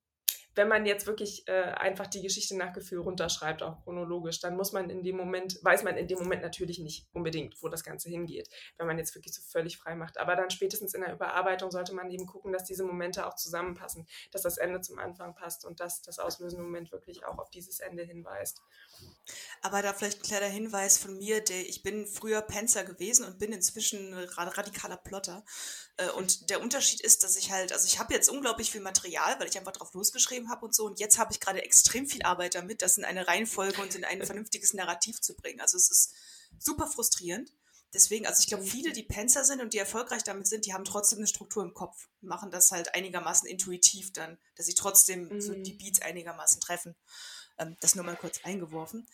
wenn 0.56 0.68
man 0.68 0.86
jetzt 0.86 1.06
wirklich 1.06 1.48
äh, 1.48 1.52
einfach 1.52 2.08
die 2.08 2.22
Geschichte 2.22 2.58
nach 2.58 2.74
Gefühl 2.74 3.00
runterschreibt, 3.00 3.62
auch 3.62 3.84
chronologisch, 3.84 4.40
dann 4.40 4.56
muss 4.56 4.72
man 4.72 4.90
in 4.90 5.04
dem 5.04 5.18
Moment, 5.18 5.60
weiß 5.64 5.84
man 5.84 5.98
in 5.98 6.08
dem 6.08 6.20
Moment 6.20 6.42
natürlich 6.42 6.80
nicht 6.80 7.08
unbedingt, 7.14 7.62
wo 7.62 7.68
das 7.68 7.84
Ganze 7.84 8.10
hingeht, 8.10 8.50
wenn 8.78 8.88
man 8.88 8.98
jetzt 8.98 9.14
wirklich 9.16 9.34
so 9.34 9.42
völlig 9.42 9.78
frei 9.78 9.96
macht. 9.96 10.18
Aber 10.18 10.36
dann 10.36 10.50
spätestens 10.50 10.94
in 10.94 11.02
der 11.02 11.14
Überarbeitung 11.14 11.72
sollte 11.72 11.94
man 11.94 12.10
eben 12.10 12.26
gucken, 12.26 12.54
dass 12.54 12.64
diese 12.64 12.84
Momente 12.84 13.28
auch 13.28 13.36
zusammenpassen, 13.36 14.08
dass 14.32 14.44
das 14.44 14.58
Ende 14.58 14.82
zum 14.82 14.98
Anfang 14.98 15.36
passt 15.36 15.66
und 15.66 15.80
dass 15.80 16.02
das 16.02 16.20
auslösende 16.20 16.64
Moment 16.64 16.92
wirklich 16.92 17.26
auch 17.26 17.38
auf 17.38 17.50
dieses 17.50 17.80
Ende 17.80 18.04
hinweist. 18.04 18.62
Aber 19.62 19.82
da 19.82 19.94
vielleicht 19.94 20.20
ein 20.20 20.28
kleiner 20.28 20.46
Hinweis 20.46 20.98
von 20.98 21.18
mir, 21.18 21.44
der, 21.44 21.68
ich 21.68 21.84
bin 21.84 22.08
früher 22.08 22.42
Panzer 22.42 22.84
gewesen 22.84 23.26
und 23.26 23.40
bin 23.40 23.52
inzwischen 23.52 24.14
radikaler 24.14 24.98
Plotter. 24.98 25.44
Äh, 25.98 26.10
und 26.12 26.50
der 26.50 26.62
Unterschied 26.62 27.02
ist, 27.02 27.24
dass 27.24 27.36
ich 27.36 27.52
halt, 27.52 27.74
also 27.74 27.86
ich 27.86 28.00
habe 28.00 28.14
jetzt 28.14 28.30
unglaublich 28.30 28.72
viel 28.72 28.82
Material, 28.82 29.40
weil 29.40 29.48
ich 29.48 29.58
einfach 29.58 29.72
drauf 29.72 29.94
losgeschrieben 29.94 30.45
habe 30.50 30.66
und 30.66 30.76
so. 30.76 30.86
Und 30.86 31.00
jetzt 31.00 31.18
habe 31.18 31.32
ich 31.34 31.40
gerade 31.40 31.64
extrem 31.64 32.08
viel 32.08 32.24
Arbeit 32.24 32.56
damit, 32.56 32.82
das 32.82 32.98
in 32.98 33.06
eine 33.06 33.28
Reihenfolge 33.28 33.82
und 33.82 33.96
in 33.96 34.04
ein 34.04 34.22
vernünftiges 34.26 34.74
Narrativ 34.74 35.22
zu 35.22 35.36
bringen. 35.36 35.62
Also 35.62 35.78
es 35.78 35.90
ist 35.90 36.14
super 36.60 36.88
frustrierend. 36.88 37.52
Deswegen, 37.94 38.28
also 38.28 38.42
ich 38.42 38.48
glaube, 38.48 38.66
viele, 38.66 38.92
die 38.92 39.04
Panzer 39.04 39.46
sind 39.46 39.62
und 39.62 39.74
die 39.74 39.78
erfolgreich 39.78 40.24
damit 40.24 40.48
sind, 40.48 40.66
die 40.66 40.74
haben 40.74 40.84
trotzdem 40.84 41.20
eine 41.20 41.28
Struktur 41.28 41.64
im 41.64 41.74
Kopf, 41.74 42.10
machen 42.20 42.52
das 42.52 42.72
halt 42.72 42.94
einigermaßen 42.94 43.48
intuitiv 43.48 44.12
dann, 44.12 44.38
dass 44.56 44.66
sie 44.66 44.74
trotzdem 44.74 45.30
mhm. 45.30 45.42
so 45.42 45.54
die 45.54 45.74
Beats 45.74 46.02
einigermaßen 46.02 46.60
treffen. 46.60 46.96
Ähm, 47.58 47.78
das 47.80 47.96
nur 47.96 48.04
mal 48.04 48.18
kurz 48.18 48.42
eingeworfen. 48.44 49.08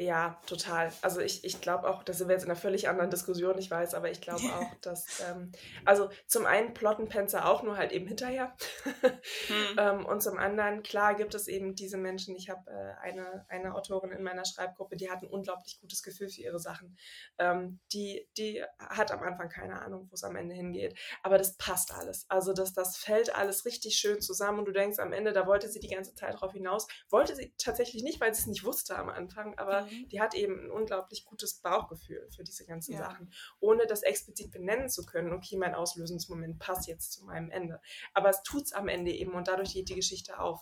Ja, 0.00 0.40
total. 0.46 0.92
Also 1.02 1.20
ich, 1.20 1.44
ich 1.44 1.60
glaube 1.60 1.90
auch, 1.90 2.04
das 2.04 2.18
sind 2.18 2.28
wir 2.28 2.34
jetzt 2.34 2.44
in 2.44 2.50
einer 2.50 2.60
völlig 2.60 2.88
anderen 2.88 3.10
Diskussion, 3.10 3.58
ich 3.58 3.68
weiß, 3.68 3.94
aber 3.94 4.08
ich 4.08 4.20
glaube 4.20 4.44
auch, 4.44 4.72
dass, 4.80 5.20
ähm, 5.28 5.50
also 5.84 6.08
zum 6.28 6.46
einen 6.46 6.72
plotten 6.72 7.08
Penzer 7.08 7.48
auch 7.50 7.64
nur 7.64 7.76
halt 7.76 7.90
eben 7.90 8.06
hinterher. 8.06 8.54
hm. 8.84 9.12
ähm, 9.76 10.06
und 10.06 10.22
zum 10.22 10.38
anderen, 10.38 10.84
klar 10.84 11.16
gibt 11.16 11.34
es 11.34 11.48
eben 11.48 11.74
diese 11.74 11.96
Menschen, 11.96 12.36
ich 12.36 12.48
habe 12.48 12.70
äh, 12.70 12.94
eine, 13.02 13.44
eine 13.48 13.74
Autorin 13.74 14.12
in 14.12 14.22
meiner 14.22 14.44
Schreibgruppe, 14.44 14.94
die 14.94 15.10
hat 15.10 15.22
ein 15.22 15.30
unglaublich 15.30 15.80
gutes 15.80 16.04
Gefühl 16.04 16.28
für 16.28 16.42
ihre 16.42 16.60
Sachen. 16.60 16.96
Ähm, 17.38 17.80
die, 17.92 18.28
die 18.36 18.62
hat 18.78 19.10
am 19.10 19.24
Anfang 19.24 19.48
keine 19.48 19.82
Ahnung, 19.82 20.06
wo 20.10 20.14
es 20.14 20.22
am 20.22 20.36
Ende 20.36 20.54
hingeht. 20.54 20.96
Aber 21.24 21.38
das 21.38 21.56
passt 21.56 21.92
alles. 21.92 22.24
Also 22.28 22.52
das, 22.52 22.72
das 22.72 22.96
fällt 22.96 23.34
alles 23.34 23.64
richtig 23.64 23.96
schön 23.96 24.20
zusammen 24.20 24.60
und 24.60 24.66
du 24.66 24.72
denkst 24.72 25.00
am 25.00 25.12
Ende, 25.12 25.32
da 25.32 25.48
wollte 25.48 25.68
sie 25.68 25.80
die 25.80 25.88
ganze 25.88 26.14
Zeit 26.14 26.40
drauf 26.40 26.52
hinaus. 26.52 26.86
Wollte 27.10 27.34
sie 27.34 27.52
tatsächlich 27.58 28.04
nicht, 28.04 28.20
weil 28.20 28.32
sie 28.32 28.42
es 28.42 28.46
nicht 28.46 28.62
wusste 28.62 28.96
am 28.96 29.08
Anfang, 29.08 29.58
aber 29.58 29.87
Mhm. 29.90 30.08
die 30.08 30.20
hat 30.20 30.34
eben 30.34 30.64
ein 30.64 30.70
unglaublich 30.70 31.24
gutes 31.24 31.54
Bauchgefühl 31.54 32.28
für 32.34 32.44
diese 32.44 32.64
ganzen 32.66 32.92
ja. 32.92 32.98
Sachen, 32.98 33.32
ohne 33.60 33.86
das 33.86 34.02
explizit 34.02 34.50
benennen 34.50 34.88
zu 34.88 35.04
können, 35.04 35.32
okay, 35.32 35.56
mein 35.56 35.74
auslösendes 35.74 36.28
Moment 36.28 36.58
passt 36.58 36.86
jetzt 36.88 37.12
zu 37.12 37.24
meinem 37.24 37.50
Ende. 37.50 37.80
Aber 38.14 38.30
es 38.30 38.42
tut 38.42 38.64
es 38.64 38.72
am 38.72 38.88
Ende 38.88 39.12
eben 39.12 39.32
und 39.32 39.48
dadurch 39.48 39.72
geht 39.72 39.88
die 39.88 39.94
Geschichte 39.94 40.38
auf. 40.38 40.60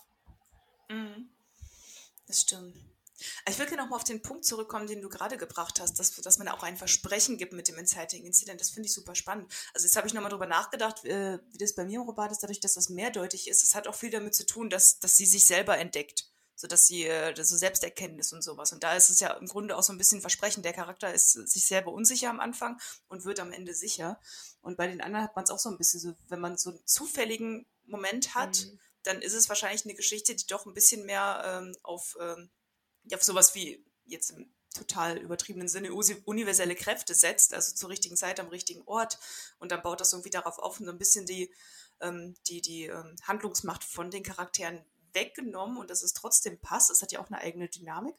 Mhm. 0.89 1.29
Das 2.27 2.41
stimmt. 2.41 2.75
Ich 3.49 3.57
will 3.57 3.65
gerne 3.65 3.81
nochmal 3.81 3.97
auf 3.97 4.03
den 4.03 4.21
Punkt 4.21 4.45
zurückkommen, 4.45 4.85
den 4.85 5.01
du 5.01 5.09
gerade 5.09 5.37
gebracht 5.37 5.79
hast, 5.79 5.97
dass, 5.99 6.15
dass 6.15 6.37
man 6.37 6.47
auch 6.49 6.61
ein 6.61 6.77
Versprechen 6.77 7.37
gibt 7.37 7.53
mit 7.53 7.67
dem 7.67 7.77
Inciting 7.77 8.23
Incident. 8.25 8.61
Das 8.61 8.69
finde 8.69 8.87
ich 8.87 8.93
super 8.93 9.15
spannend. 9.15 9.51
Also 9.73 9.85
jetzt 9.87 9.95
habe 9.95 10.07
ich 10.07 10.13
nochmal 10.13 10.29
drüber 10.29 10.45
nachgedacht, 10.45 11.03
äh, 11.05 11.39
wie 11.51 11.57
das 11.57 11.73
bei 11.73 11.83
mir 11.83 11.99
im 11.99 12.07
Roman 12.07 12.29
ist, 12.29 12.43
dadurch, 12.43 12.59
dass 12.59 12.75
das 12.75 12.89
mehrdeutig 12.89 13.47
ist. 13.47 13.63
Es 13.63 13.73
hat 13.73 13.87
auch 13.87 13.95
viel 13.95 14.11
damit 14.11 14.35
zu 14.35 14.45
tun, 14.45 14.69
dass, 14.69 14.99
dass 14.99 15.17
sie 15.17 15.25
sich 15.25 15.47
selber 15.47 15.77
entdeckt. 15.79 16.29
So 16.57 16.67
dass 16.67 16.87
sie, 16.87 17.05
äh, 17.05 17.33
so 17.41 17.55
Selbsterkenntnis 17.55 18.33
und 18.33 18.41
sowas. 18.41 18.73
Und 18.73 18.83
da 18.83 18.95
ist 18.95 19.09
es 19.09 19.19
ja 19.19 19.31
im 19.33 19.47
Grunde 19.47 19.77
auch 19.77 19.83
so 19.83 19.93
ein 19.93 19.97
bisschen 19.97 20.19
Versprechen. 20.21 20.63
Der 20.63 20.73
Charakter 20.73 21.13
ist 21.13 21.31
sich 21.31 21.65
selber 21.65 21.93
unsicher 21.93 22.29
am 22.29 22.39
Anfang 22.39 22.81
und 23.07 23.23
wird 23.23 23.39
am 23.39 23.53
Ende 23.53 23.73
sicher. 23.73 24.19
Und 24.61 24.75
bei 24.75 24.87
den 24.87 24.99
anderen 24.99 25.23
hat 25.23 25.35
man 25.35 25.45
es 25.45 25.51
auch 25.51 25.59
so 25.59 25.69
ein 25.69 25.77
bisschen 25.77 25.99
so, 25.99 26.13
wenn 26.27 26.41
man 26.41 26.57
so 26.57 26.71
einen 26.71 26.85
zufälligen 26.85 27.65
Moment 27.85 28.35
hat, 28.35 28.65
mhm. 28.65 28.79
dann 29.03 29.21
ist 29.21 29.33
es 29.33 29.47
wahrscheinlich 29.47 29.85
eine 29.85 29.95
Geschichte, 29.95 30.35
die 30.35 30.47
doch 30.47 30.65
ein 30.65 30.73
bisschen 30.73 31.05
mehr 31.05 31.43
ähm, 31.45 31.77
auf 31.83 32.17
ähm, 32.19 32.49
auf 33.13 33.23
sowas 33.23 33.55
wie 33.55 33.83
jetzt 34.05 34.31
im 34.31 34.51
total 34.73 35.17
übertriebenen 35.17 35.67
Sinne 35.67 35.93
universelle 35.93 36.75
Kräfte 36.75 37.15
setzt, 37.15 37.53
also 37.53 37.75
zur 37.75 37.89
richtigen 37.89 38.15
Zeit 38.15 38.39
am 38.39 38.47
richtigen 38.47 38.83
Ort 38.85 39.17
und 39.59 39.71
dann 39.71 39.81
baut 39.81 40.01
das 40.01 40.13
irgendwie 40.13 40.29
darauf 40.29 40.59
auf 40.59 40.79
und 40.79 40.85
so 40.85 40.91
ein 40.91 40.97
bisschen 40.97 41.25
die, 41.25 41.51
ähm, 42.01 42.35
die, 42.47 42.61
die 42.61 42.85
ähm, 42.85 43.15
Handlungsmacht 43.23 43.83
von 43.83 44.11
den 44.11 44.23
Charakteren 44.23 44.85
weggenommen 45.17 45.77
und 45.77 45.89
dass 45.89 46.03
es 46.03 46.13
trotzdem 46.13 46.59
passt. 46.59 46.91
Es 46.91 47.01
hat 47.01 47.11
ja 47.11 47.19
auch 47.19 47.27
eine 47.27 47.39
eigene 47.39 47.67
Dynamik. 47.67 48.15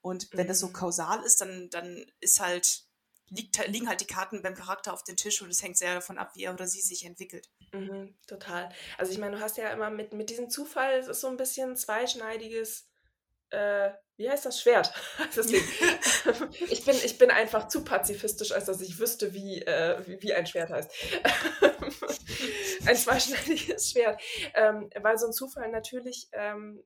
Und 0.00 0.28
wenn 0.32 0.46
mhm. 0.46 0.48
das 0.48 0.60
so 0.60 0.68
mhm. 0.68 0.72
kausal 0.72 1.22
ist, 1.24 1.40
dann, 1.40 1.70
dann 1.70 2.04
ist 2.20 2.40
halt, 2.40 2.84
liegt, 3.28 3.66
liegen 3.68 3.88
halt 3.88 4.00
die 4.00 4.06
Karten 4.06 4.42
beim 4.42 4.54
Charakter 4.54 4.92
auf 4.92 5.04
den 5.04 5.16
Tisch 5.16 5.40
und 5.42 5.50
es 5.50 5.62
hängt 5.62 5.76
sehr 5.76 5.94
davon 5.94 6.18
ab, 6.18 6.32
wie 6.34 6.44
er 6.44 6.54
oder 6.54 6.66
sie 6.66 6.80
sich 6.80 7.04
entwickelt. 7.04 7.48
Mhm, 7.72 8.16
total. 8.26 8.70
Also 8.98 9.12
ich 9.12 9.18
meine, 9.18 9.36
du 9.36 9.42
hast 9.42 9.56
ja 9.56 9.70
immer 9.70 9.90
mit, 9.90 10.12
mit 10.12 10.30
diesem 10.30 10.50
Zufall, 10.50 10.94
es 10.94 11.06
ist 11.06 11.20
so 11.20 11.28
ein 11.28 11.36
bisschen 11.36 11.76
zweischneidiges 11.76 12.89
äh, 13.50 13.90
wie 14.16 14.28
heißt 14.28 14.44
das 14.44 14.60
Schwert? 14.60 14.92
Das 15.34 15.46
ich, 16.70 16.84
bin, 16.84 16.96
ich 17.04 17.18
bin 17.18 17.30
einfach 17.30 17.68
zu 17.68 17.84
pazifistisch, 17.84 18.52
als 18.52 18.66
dass 18.66 18.80
ich 18.80 18.98
wüsste, 18.98 19.32
wie, 19.32 19.62
äh, 19.62 19.98
wie, 20.06 20.20
wie, 20.22 20.34
ein 20.34 20.46
Schwert 20.46 20.70
heißt. 20.70 20.90
ein 22.86 22.96
zweischneidiges 22.96 23.90
Schwert. 23.90 24.20
Ähm, 24.54 24.90
weil 25.00 25.16
so 25.18 25.26
ein 25.26 25.32
Zufall 25.32 25.70
natürlich 25.70 26.28
ähm, 26.32 26.82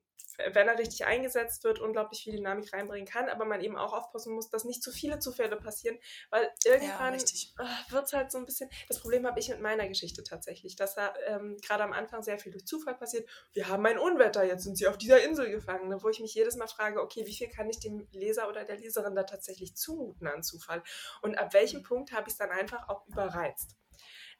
wenn 0.53 0.67
er 0.67 0.77
richtig 0.77 1.05
eingesetzt 1.05 1.63
wird, 1.63 1.79
unglaublich 1.79 2.23
viel 2.23 2.35
Dynamik 2.35 2.73
reinbringen 2.73 3.07
kann, 3.07 3.29
aber 3.29 3.45
man 3.45 3.61
eben 3.61 3.77
auch 3.77 3.93
aufpassen 3.93 4.33
muss, 4.33 4.49
dass 4.49 4.65
nicht 4.65 4.83
zu 4.83 4.91
viele 4.91 5.19
Zufälle 5.19 5.57
passieren, 5.57 5.97
weil 6.29 6.49
irgendwann 6.65 7.17
ja, 7.17 7.25
ah, 7.57 7.77
wird 7.89 8.05
es 8.05 8.13
halt 8.13 8.31
so 8.31 8.37
ein 8.37 8.45
bisschen, 8.45 8.69
das 8.87 8.99
Problem 8.99 9.25
habe 9.25 9.39
ich 9.39 9.49
mit 9.49 9.61
meiner 9.61 9.87
Geschichte 9.87 10.23
tatsächlich, 10.23 10.75
dass 10.75 10.95
da 10.95 11.13
ähm, 11.27 11.57
gerade 11.65 11.83
am 11.83 11.93
Anfang 11.93 12.23
sehr 12.23 12.39
viel 12.39 12.51
durch 12.51 12.65
Zufall 12.65 12.95
passiert. 12.95 13.29
Wir 13.53 13.67
haben 13.67 13.85
ein 13.85 13.97
Unwetter, 13.97 14.43
jetzt 14.43 14.63
sind 14.63 14.77
sie 14.77 14.87
auf 14.87 14.97
dieser 14.97 15.23
Insel 15.23 15.49
gefangen, 15.49 15.89
ne, 15.89 16.01
wo 16.01 16.09
ich 16.09 16.19
mich 16.19 16.33
jedes 16.33 16.55
Mal 16.55 16.67
frage, 16.67 17.01
okay, 17.01 17.25
wie 17.25 17.35
viel 17.35 17.49
kann 17.49 17.69
ich 17.69 17.79
dem 17.79 18.07
Leser 18.11 18.49
oder 18.49 18.63
der 18.63 18.77
Leserin 18.77 19.15
da 19.15 19.23
tatsächlich 19.23 19.75
zumuten 19.75 20.27
an 20.27 20.43
Zufall 20.43 20.83
und 21.21 21.37
ab 21.37 21.53
welchem 21.53 21.83
Punkt 21.83 22.11
habe 22.11 22.27
ich 22.27 22.33
es 22.33 22.37
dann 22.37 22.51
einfach 22.51 22.89
auch 22.89 23.05
überreizt. 23.07 23.75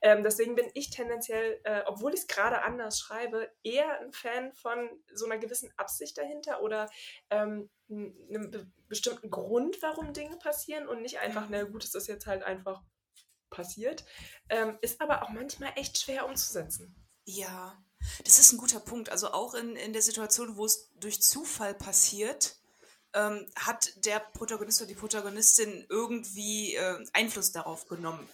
Ähm, 0.02 0.24
deswegen 0.24 0.56
bin 0.56 0.70
ich 0.74 0.90
tendenziell, 0.90 1.60
äh, 1.64 1.82
obwohl 1.86 2.14
ich 2.14 2.22
es 2.22 2.28
gerade 2.28 2.62
anders 2.64 3.00
schreibe, 3.00 3.50
eher 3.64 4.00
ein 4.02 4.12
Fan 4.12 4.54
von 4.54 4.90
so 5.14 5.26
einer 5.26 5.38
gewissen 5.38 5.72
Absicht 5.78 6.18
dahinter 6.18 6.62
oder 6.62 6.90
ähm, 7.30 7.70
einem 7.90 8.52
be 8.52 8.68
bestimmten 8.88 9.32
Grund, 9.32 9.82
warum 9.82 10.14
Dinge 10.14 10.38
passieren 10.38 10.88
und 10.88 11.02
nicht 11.02 11.18
einfach, 11.18 11.48
na 11.50 11.64
gut, 11.64 11.84
es 11.84 11.96
ist 11.96 12.08
jetzt 12.08 12.28
halt 12.28 12.44
einfach 12.44 12.84
passiert. 13.50 14.06
Ähm, 14.48 14.78
ist 14.82 15.02
aber 15.02 15.24
auch 15.24 15.30
manchmal 15.30 15.74
echt 15.76 15.98
schwer 15.98 16.28
umzusetzen. 16.28 16.96
Ja, 17.24 17.84
das 18.24 18.38
ist 18.38 18.52
ein 18.52 18.60
guter 18.60 18.80
Punkt. 18.80 19.10
Also 19.10 19.32
auch 19.32 19.56
in, 19.56 19.76
in 19.76 19.94
der 19.94 20.04
Situation, 20.04 20.56
wo 20.56 20.66
es 20.66 20.92
durch 21.00 21.20
Zufall 21.20 21.74
passiert, 21.74 22.58
ähm, 23.14 23.50
hat 23.56 24.06
der 24.06 24.20
Protagonist 24.20 24.82
oder 24.82 24.90
die 24.90 24.96
Protagonistin 24.96 25.86
irgendwie 25.90 26.76
äh, 26.76 27.04
Einfluss 27.14 27.52
darauf 27.52 27.88
genommen 27.88 28.30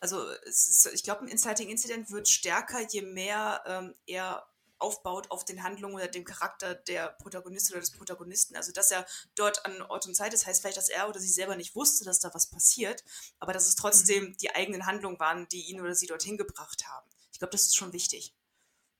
also 0.00 0.22
ist, 0.44 0.88
ich 0.92 1.02
glaube, 1.02 1.22
ein 1.22 1.28
Inciting 1.28 1.68
Incident 1.68 2.10
wird 2.10 2.28
stärker, 2.28 2.86
je 2.88 3.02
mehr 3.02 3.62
ähm, 3.66 3.94
er 4.06 4.46
aufbaut 4.78 5.30
auf 5.30 5.44
den 5.44 5.62
Handlungen 5.62 5.94
oder 5.94 6.08
dem 6.08 6.24
Charakter 6.24 6.74
der 6.74 7.08
Protagonistin 7.08 7.74
oder 7.74 7.80
des 7.80 7.92
Protagonisten. 7.92 8.56
Also, 8.56 8.72
dass 8.72 8.90
er 8.90 9.06
dort 9.34 9.64
an 9.64 9.80
Ort 9.82 10.06
und 10.06 10.14
Zeit 10.14 10.34
ist, 10.34 10.46
heißt 10.46 10.60
vielleicht, 10.60 10.76
dass 10.76 10.88
er 10.88 11.08
oder 11.08 11.18
sie 11.18 11.28
selber 11.28 11.56
nicht 11.56 11.74
wusste, 11.74 12.04
dass 12.04 12.20
da 12.20 12.32
was 12.34 12.48
passiert, 12.48 13.04
aber 13.38 13.52
dass 13.52 13.68
es 13.68 13.76
trotzdem 13.76 14.24
mhm. 14.24 14.36
die 14.36 14.54
eigenen 14.54 14.86
Handlungen 14.86 15.18
waren, 15.18 15.48
die 15.48 15.70
ihn 15.70 15.80
oder 15.80 15.94
sie 15.94 16.06
dorthin 16.06 16.36
gebracht 16.36 16.86
haben. 16.88 17.08
Ich 17.32 17.38
glaube, 17.38 17.52
das 17.52 17.62
ist 17.62 17.76
schon 17.76 17.92
wichtig. 17.92 18.34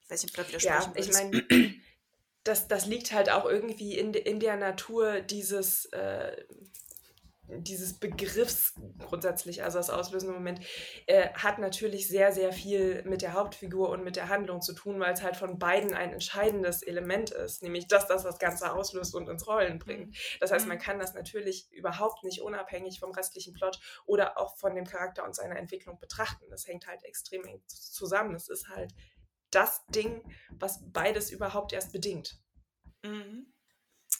Ich 0.04 0.10
weiß 0.10 0.22
nicht, 0.22 0.32
ob 0.32 0.36
du 0.36 0.42
da 0.42 0.48
widersprechen 0.48 0.92
Ja, 0.94 1.00
ich 1.00 1.12
meine, 1.12 1.80
das, 2.44 2.68
das 2.68 2.86
liegt 2.86 3.12
halt 3.12 3.28
auch 3.28 3.44
irgendwie 3.44 3.98
in, 3.98 4.14
in 4.14 4.40
der 4.40 4.56
Natur 4.56 5.20
dieses, 5.20 5.86
äh, 5.86 6.44
dieses 7.48 7.98
Begriffs 7.98 8.74
grundsätzlich, 8.98 9.62
also 9.62 9.78
das 9.78 9.90
auslösende 9.90 10.34
Moment, 10.34 10.60
äh, 11.06 11.28
hat 11.34 11.58
natürlich 11.58 12.08
sehr, 12.08 12.32
sehr 12.32 12.52
viel 12.52 13.02
mit 13.04 13.22
der 13.22 13.34
Hauptfigur 13.34 13.90
und 13.90 14.04
mit 14.04 14.16
der 14.16 14.28
Handlung 14.28 14.60
zu 14.60 14.72
tun, 14.72 14.98
weil 15.00 15.12
es 15.12 15.22
halt 15.22 15.36
von 15.36 15.58
beiden 15.58 15.94
ein 15.94 16.12
entscheidendes 16.12 16.82
Element 16.82 17.30
ist, 17.30 17.62
nämlich 17.62 17.86
dass 17.88 18.06
das 18.06 18.22
das 18.22 18.38
Ganze 18.38 18.72
auslöst 18.72 19.14
und 19.14 19.28
ins 19.28 19.46
Rollen 19.46 19.78
bringt. 19.78 20.08
Mhm. 20.08 20.14
Das 20.40 20.50
heißt, 20.50 20.66
man 20.66 20.78
mhm. 20.78 20.82
kann 20.82 20.98
das 20.98 21.14
natürlich 21.14 21.70
überhaupt 21.72 22.24
nicht 22.24 22.42
unabhängig 22.42 23.00
vom 23.00 23.12
restlichen 23.12 23.54
Plot 23.54 23.78
oder 24.06 24.38
auch 24.38 24.56
von 24.56 24.74
dem 24.74 24.86
Charakter 24.86 25.24
und 25.24 25.34
seiner 25.34 25.56
Entwicklung 25.56 25.98
betrachten. 25.98 26.46
Das 26.50 26.66
hängt 26.66 26.86
halt 26.86 27.04
extrem 27.04 27.44
eng 27.44 27.62
zusammen. 27.66 28.34
Es 28.34 28.48
ist 28.48 28.68
halt 28.68 28.92
das 29.50 29.86
Ding, 29.86 30.22
was 30.50 30.80
beides 30.92 31.30
überhaupt 31.30 31.72
erst 31.72 31.92
bedingt. 31.92 32.40
Mhm. 33.04 33.52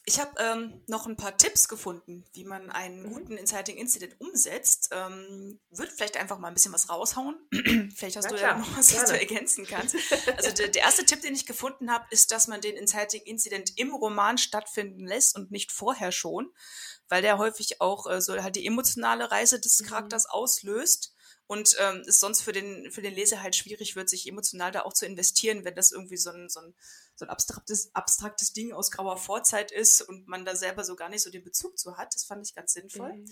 Ich 0.09 0.21
habe 0.21 0.31
ähm, 0.39 0.81
noch 0.87 1.07
ein 1.07 1.17
paar 1.17 1.37
Tipps 1.37 1.67
gefunden, 1.67 2.25
wie 2.33 2.45
man 2.45 2.71
einen 2.71 3.03
mhm. 3.03 3.13
guten 3.13 3.37
Inciting 3.37 3.77
Incident 3.77 4.15
umsetzt. 4.21 4.91
Ähm, 4.93 5.59
Würde 5.71 5.91
vielleicht 5.91 6.17
einfach 6.17 6.39
mal 6.39 6.47
ein 6.47 6.55
bisschen 6.55 6.73
was 6.73 6.89
raushauen. 6.89 7.37
vielleicht 7.97 8.17
hast 8.17 8.27
Na 8.27 8.31
du 8.31 8.37
klar, 8.37 8.51
ja 8.53 8.59
noch 8.59 8.79
was, 8.79 8.95
was 8.95 9.11
du 9.11 9.19
ergänzen 9.19 9.67
kannst. 9.67 9.97
Also 10.37 10.53
der, 10.53 10.69
der, 10.69 10.83
erste 10.83 11.05
Tipp, 11.05 11.23
den 11.23 11.35
ich 11.35 11.45
gefunden 11.45 11.91
habe, 11.91 12.07
ist, 12.11 12.31
dass 12.31 12.47
man 12.47 12.61
den 12.61 12.77
Inciting 12.77 13.23
Incident 13.23 13.73
im 13.77 13.93
Roman 13.95 14.39
stattfinden 14.39 15.07
lässt 15.07 15.35
und 15.35 15.51
nicht 15.51 15.73
vorher 15.73 16.13
schon, 16.13 16.53
weil 17.09 17.23
der 17.23 17.39
häufig 17.39 17.81
auch 17.81 18.09
äh, 18.09 18.21
so 18.21 18.41
halt 18.41 18.55
die 18.55 18.67
emotionale 18.67 19.31
Reise 19.33 19.61
des 19.61 19.81
mhm. 19.81 19.87
Charakters 19.87 20.25
mhm. 20.27 20.31
auslöst 20.31 21.16
und 21.47 21.77
ähm, 21.79 22.03
es 22.07 22.19
sonst 22.19 22.43
für 22.43 22.53
den, 22.53 22.91
für 22.91 23.03
den 23.03 23.15
Leser 23.15 23.43
halt 23.43 23.55
schwierig 23.55 23.95
wird, 23.95 24.09
sich 24.09 24.27
emotional 24.27 24.73
da 24.73 24.83
auch 24.83 24.93
zu 24.93 25.07
investieren, 25.07 25.65
wenn 25.65 25.75
das 25.75 25.93
irgendwie 25.93 26.17
so 26.17 26.31
ein, 26.31 26.49
so 26.49 26.61
ein, 26.61 26.75
so 27.15 27.25
ein 27.25 27.31
abstraktes, 27.31 27.95
abstraktes 27.95 28.53
Ding 28.53 28.73
aus 28.73 28.91
grauer 28.91 29.17
Vorzeit 29.17 29.71
ist 29.71 30.03
und 30.03 30.27
man 30.27 30.45
da 30.45 30.57
selber 30.57 30.85
so 30.85 30.97
gar 30.97 31.09
nicht 31.09 31.23
so 31.23 31.31
den 31.31 31.45
Bezug 31.45 31.79
zu 31.79 31.97
hat. 31.97 32.15
Das 32.15 32.25
fand 32.25 32.47
ich 32.47 32.55
ganz 32.55 32.73
sinnvoll. 32.73 33.13
Mhm. 33.13 33.27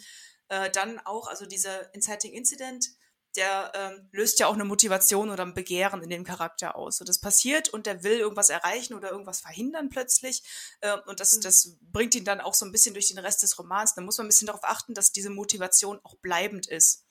Äh, 0.49 0.71
dann 0.71 1.00
auch, 1.00 1.26
also 1.26 1.47
dieser 1.47 1.92
Inciting 1.94 2.33
Incident, 2.33 2.87
der 3.37 3.73
ähm, 3.75 4.09
löst 4.12 4.38
ja 4.38 4.47
auch 4.47 4.54
eine 4.54 4.64
Motivation 4.64 5.30
oder 5.30 5.44
ein 5.44 5.54
Begehren 5.54 6.02
in 6.02 6.11
dem 6.11 6.23
Charakter 6.23 6.76
aus. 6.76 6.99
So, 6.99 7.04
das 7.04 7.21
passiert 7.21 7.68
und 7.68 7.87
der 7.87 8.04
will 8.04 8.18
irgendwas 8.18 8.49
erreichen 8.49 8.94
oder 8.94 9.11
irgendwas 9.11 9.40
verhindern 9.40 9.88
plötzlich. 9.88 10.44
Äh, 10.80 10.97
und 11.06 11.18
das, 11.18 11.37
mhm. 11.37 11.40
das 11.40 11.76
bringt 11.80 12.14
ihn 12.14 12.25
dann 12.25 12.40
auch 12.40 12.54
so 12.54 12.64
ein 12.64 12.71
bisschen 12.71 12.94
durch 12.94 13.09
den 13.09 13.18
Rest 13.18 13.42
des 13.42 13.59
Romans. 13.59 13.94
Da 13.94 14.02
muss 14.02 14.18
man 14.18 14.26
ein 14.26 14.28
bisschen 14.28 14.47
darauf 14.47 14.62
achten, 14.62 14.94
dass 14.94 15.11
diese 15.11 15.30
Motivation 15.30 15.99
auch 16.04 16.14
bleibend 16.18 16.68
ist. 16.68 17.04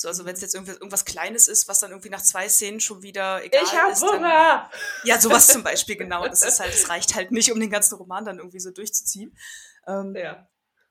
So, 0.00 0.08
also 0.08 0.24
wenn 0.24 0.34
es 0.34 0.40
jetzt 0.40 0.54
irgendwas 0.54 1.04
Kleines 1.04 1.46
ist, 1.46 1.68
was 1.68 1.80
dann 1.80 1.90
irgendwie 1.90 2.08
nach 2.08 2.22
zwei 2.22 2.48
Szenen 2.48 2.80
schon 2.80 3.02
wieder 3.02 3.44
egal 3.44 3.62
ich 3.62 3.72
hab 3.72 3.92
ist. 3.92 4.02
Hunger! 4.02 4.18
Dann, 4.18 4.70
ja, 5.04 5.20
sowas 5.20 5.46
zum 5.48 5.62
Beispiel, 5.62 5.96
genau. 5.96 6.26
Das 6.26 6.42
ist 6.42 6.58
halt, 6.58 6.72
das 6.72 6.88
reicht 6.88 7.14
halt 7.14 7.32
nicht, 7.32 7.52
um 7.52 7.60
den 7.60 7.68
ganzen 7.68 7.96
Roman 7.96 8.24
dann 8.24 8.38
irgendwie 8.38 8.60
so 8.60 8.70
durchzuziehen. 8.70 9.36
Ähm, 9.86 10.16
ja. 10.16 10.48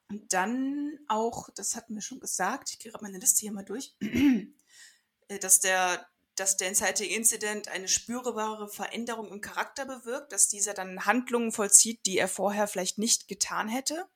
Und 0.10 0.32
dann 0.32 1.00
auch, 1.08 1.50
das 1.56 1.76
hatten 1.76 1.96
wir 1.96 2.04
schon 2.04 2.20
gesagt, 2.20 2.70
ich 2.70 2.78
gehe 2.78 2.92
gerade 2.92 3.04
meine 3.04 3.18
Liste 3.18 3.42
hier 3.42 3.52
mal 3.52 3.66
durch, 3.66 3.96
äh, 4.00 5.40
dass 5.40 5.60
der, 5.60 6.08
dass 6.36 6.58
der 6.58 6.68
Inciting 6.68 7.10
Incident 7.10 7.68
eine 7.68 7.88
spürbare 7.88 8.70
Veränderung 8.70 9.32
im 9.32 9.42
Charakter 9.42 9.86
bewirkt, 9.86 10.34
dass 10.34 10.50
dieser 10.50 10.76
dann 10.76 11.08
Handlungen 11.08 11.52
vollzieht, 11.52 12.06
die 12.06 12.20
er 12.20 12.28
vorher 12.28 12.68
vielleicht 12.68 13.00
nicht 13.00 13.28
getan 13.28 13.70
hätte. 13.70 14.08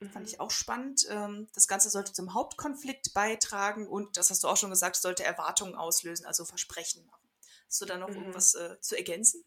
Mhm. 0.00 0.10
Fand 0.10 0.28
ich 0.28 0.40
auch 0.40 0.50
spannend. 0.50 1.06
Ähm, 1.08 1.48
das 1.54 1.68
Ganze 1.68 1.90
sollte 1.90 2.12
zum 2.12 2.34
Hauptkonflikt 2.34 3.14
beitragen 3.14 3.86
und, 3.86 4.16
das 4.16 4.30
hast 4.30 4.44
du 4.44 4.48
auch 4.48 4.56
schon 4.56 4.70
gesagt, 4.70 4.96
sollte 4.96 5.24
Erwartungen 5.24 5.74
auslösen, 5.74 6.26
also 6.26 6.44
Versprechen 6.44 7.06
machen. 7.06 7.28
Hast 7.66 7.80
du 7.80 7.86
da 7.86 7.96
noch 7.96 8.08
mhm. 8.10 8.16
irgendwas 8.16 8.54
äh, 8.54 8.80
zu 8.80 8.96
ergänzen? 8.96 9.44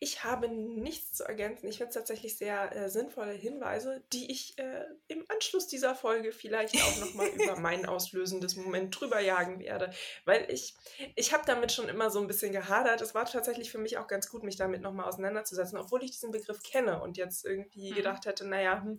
Ich 0.00 0.22
habe 0.22 0.48
nichts 0.48 1.12
zu 1.14 1.24
ergänzen. 1.24 1.66
Ich 1.68 1.78
finde 1.78 1.88
es 1.88 1.94
tatsächlich 1.94 2.36
sehr 2.36 2.74
äh, 2.74 2.88
sinnvolle 2.88 3.32
Hinweise, 3.32 4.02
die 4.12 4.30
ich 4.30 4.56
äh, 4.58 4.84
im 5.08 5.24
Anschluss 5.28 5.66
dieser 5.66 5.94
Folge 5.94 6.32
vielleicht 6.32 6.76
auch 6.76 6.98
nochmal 6.98 7.28
über 7.28 7.56
mein 7.60 7.86
auslösendes 7.86 8.56
Moment 8.56 8.98
drüber 8.98 9.20
jagen 9.20 9.58
werde. 9.58 9.90
Weil 10.24 10.46
ich, 10.50 10.76
ich 11.16 11.32
habe 11.32 11.44
damit 11.46 11.72
schon 11.72 11.88
immer 11.88 12.10
so 12.10 12.20
ein 12.20 12.28
bisschen 12.28 12.52
gehadert. 12.52 13.00
Es 13.00 13.14
war 13.14 13.24
tatsächlich 13.24 13.70
für 13.70 13.78
mich 13.78 13.98
auch 13.98 14.06
ganz 14.06 14.28
gut, 14.28 14.44
mich 14.44 14.56
damit 14.56 14.82
nochmal 14.82 15.06
auseinanderzusetzen, 15.06 15.78
obwohl 15.78 16.04
ich 16.04 16.12
diesen 16.12 16.30
Begriff 16.30 16.62
kenne 16.62 17.02
und 17.02 17.16
jetzt 17.16 17.44
irgendwie 17.44 17.90
mhm. 17.90 17.96
gedacht 17.96 18.26
hätte, 18.26 18.46
naja, 18.46 18.82
hm, 18.82 18.98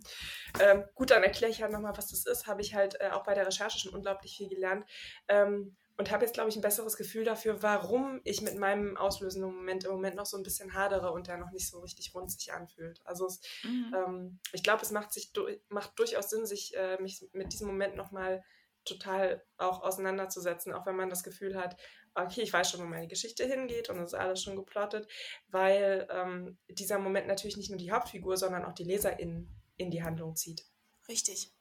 ähm, 0.60 0.84
gut, 0.94 1.10
dann 1.10 1.22
erkläre 1.22 1.50
ich 1.50 1.62
halt 1.62 1.72
nochmal, 1.72 1.96
was 1.96 2.10
das 2.10 2.26
ist. 2.26 2.46
Habe 2.46 2.60
ich 2.60 2.74
halt 2.74 3.00
äh, 3.00 3.10
auch 3.10 3.24
bei 3.24 3.34
der 3.34 3.46
Recherche 3.46 3.78
schon 3.78 3.94
unglaublich 3.94 4.36
viel 4.36 4.48
gelernt. 4.48 4.84
Ähm, 5.28 5.76
und 6.00 6.10
habe 6.10 6.24
jetzt, 6.24 6.32
glaube 6.32 6.48
ich, 6.48 6.56
ein 6.56 6.62
besseres 6.62 6.96
Gefühl 6.96 7.24
dafür, 7.24 7.62
warum 7.62 8.22
ich 8.24 8.40
mit 8.40 8.56
meinem 8.56 8.96
auslösenden 8.96 9.54
Moment 9.54 9.84
im 9.84 9.90
Moment 9.90 10.16
noch 10.16 10.24
so 10.24 10.38
ein 10.38 10.42
bisschen 10.42 10.72
hadere 10.72 11.12
und 11.12 11.26
der 11.26 11.36
noch 11.36 11.50
nicht 11.50 11.68
so 11.68 11.80
richtig 11.80 12.14
rund 12.14 12.32
sich 12.32 12.54
anfühlt. 12.54 13.02
Also 13.04 13.26
es, 13.26 13.42
mhm. 13.62 13.94
ähm, 13.94 14.38
ich 14.54 14.62
glaube, 14.62 14.82
es 14.82 14.92
macht, 14.92 15.12
sich, 15.12 15.30
macht 15.68 15.98
durchaus 15.98 16.30
Sinn, 16.30 16.46
sich 16.46 16.74
äh, 16.74 16.96
mich 17.02 17.28
mit 17.34 17.52
diesem 17.52 17.66
Moment 17.66 17.96
nochmal 17.96 18.42
total 18.86 19.44
auch 19.58 19.82
auseinanderzusetzen, 19.82 20.72
auch 20.72 20.86
wenn 20.86 20.96
man 20.96 21.10
das 21.10 21.22
Gefühl 21.22 21.54
hat, 21.54 21.76
okay, 22.14 22.40
ich 22.40 22.52
weiß 22.54 22.70
schon, 22.70 22.80
wo 22.80 22.86
meine 22.86 23.06
Geschichte 23.06 23.44
hingeht 23.44 23.90
und 23.90 23.98
es 23.98 24.14
ist 24.14 24.18
alles 24.18 24.42
schon 24.42 24.56
geplottet, 24.56 25.06
weil 25.48 26.08
ähm, 26.10 26.56
dieser 26.70 26.98
Moment 26.98 27.26
natürlich 27.26 27.58
nicht 27.58 27.68
nur 27.68 27.78
die 27.78 27.92
Hauptfigur, 27.92 28.38
sondern 28.38 28.64
auch 28.64 28.72
die 28.72 28.84
LeserInnen 28.84 29.54
in 29.76 29.90
die 29.90 30.02
Handlung 30.02 30.34
zieht. 30.34 30.64
Richtig. 31.08 31.52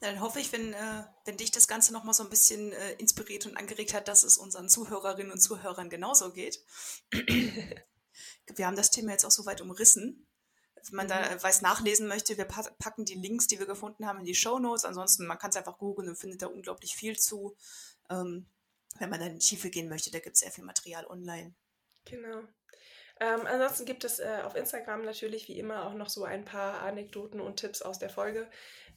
Na, 0.00 0.10
dann 0.10 0.20
hoffe 0.20 0.40
ich, 0.40 0.52
wenn, 0.52 0.72
äh, 0.72 1.04
wenn 1.24 1.36
dich 1.36 1.50
das 1.50 1.68
Ganze 1.68 1.92
nochmal 1.92 2.14
so 2.14 2.22
ein 2.22 2.30
bisschen 2.30 2.72
äh, 2.72 2.92
inspiriert 2.94 3.46
und 3.46 3.56
angeregt 3.56 3.94
hat, 3.94 4.08
dass 4.08 4.24
es 4.24 4.38
unseren 4.38 4.68
Zuhörerinnen 4.68 5.32
und 5.32 5.40
Zuhörern 5.40 5.90
genauso 5.90 6.32
geht. 6.32 6.60
wir 7.10 8.66
haben 8.66 8.76
das 8.76 8.90
Thema 8.90 9.12
jetzt 9.12 9.24
auch 9.24 9.30
soweit 9.30 9.60
umrissen. 9.60 10.26
Wenn 10.88 10.96
man 10.96 11.06
mhm. 11.06 11.10
da 11.10 11.42
weiß 11.42 11.62
nachlesen 11.62 12.06
möchte, 12.06 12.36
wir 12.36 12.44
packen 12.44 13.04
die 13.04 13.14
Links, 13.14 13.46
die 13.46 13.58
wir 13.58 13.66
gefunden 13.66 14.06
haben, 14.06 14.20
in 14.20 14.24
die 14.24 14.34
Show 14.34 14.58
Notes. 14.58 14.84
Ansonsten, 14.84 15.26
man 15.26 15.38
kann 15.38 15.50
es 15.50 15.56
einfach 15.56 15.78
googeln 15.78 16.08
und 16.08 16.16
findet 16.16 16.42
da 16.42 16.46
unglaublich 16.46 16.94
viel 16.94 17.18
zu. 17.18 17.56
Ähm, 18.10 18.48
wenn 18.98 19.10
man 19.10 19.20
dann 19.20 19.30
in 19.32 19.38
die 19.38 19.46
Tiefe 19.46 19.70
gehen 19.70 19.88
möchte, 19.88 20.10
da 20.10 20.20
gibt 20.20 20.36
es 20.36 20.40
sehr 20.40 20.50
viel 20.50 20.64
Material 20.64 21.06
online. 21.06 21.54
Genau. 22.04 22.42
Ähm, 23.18 23.46
ansonsten 23.46 23.86
gibt 23.86 24.04
es 24.04 24.18
äh, 24.18 24.42
auf 24.44 24.54
Instagram 24.54 25.02
natürlich 25.02 25.48
wie 25.48 25.58
immer 25.58 25.86
auch 25.86 25.94
noch 25.94 26.08
so 26.08 26.24
ein 26.24 26.44
paar 26.44 26.82
Anekdoten 26.82 27.40
und 27.40 27.56
Tipps 27.56 27.82
aus 27.82 27.98
der 27.98 28.10
Folge. 28.10 28.48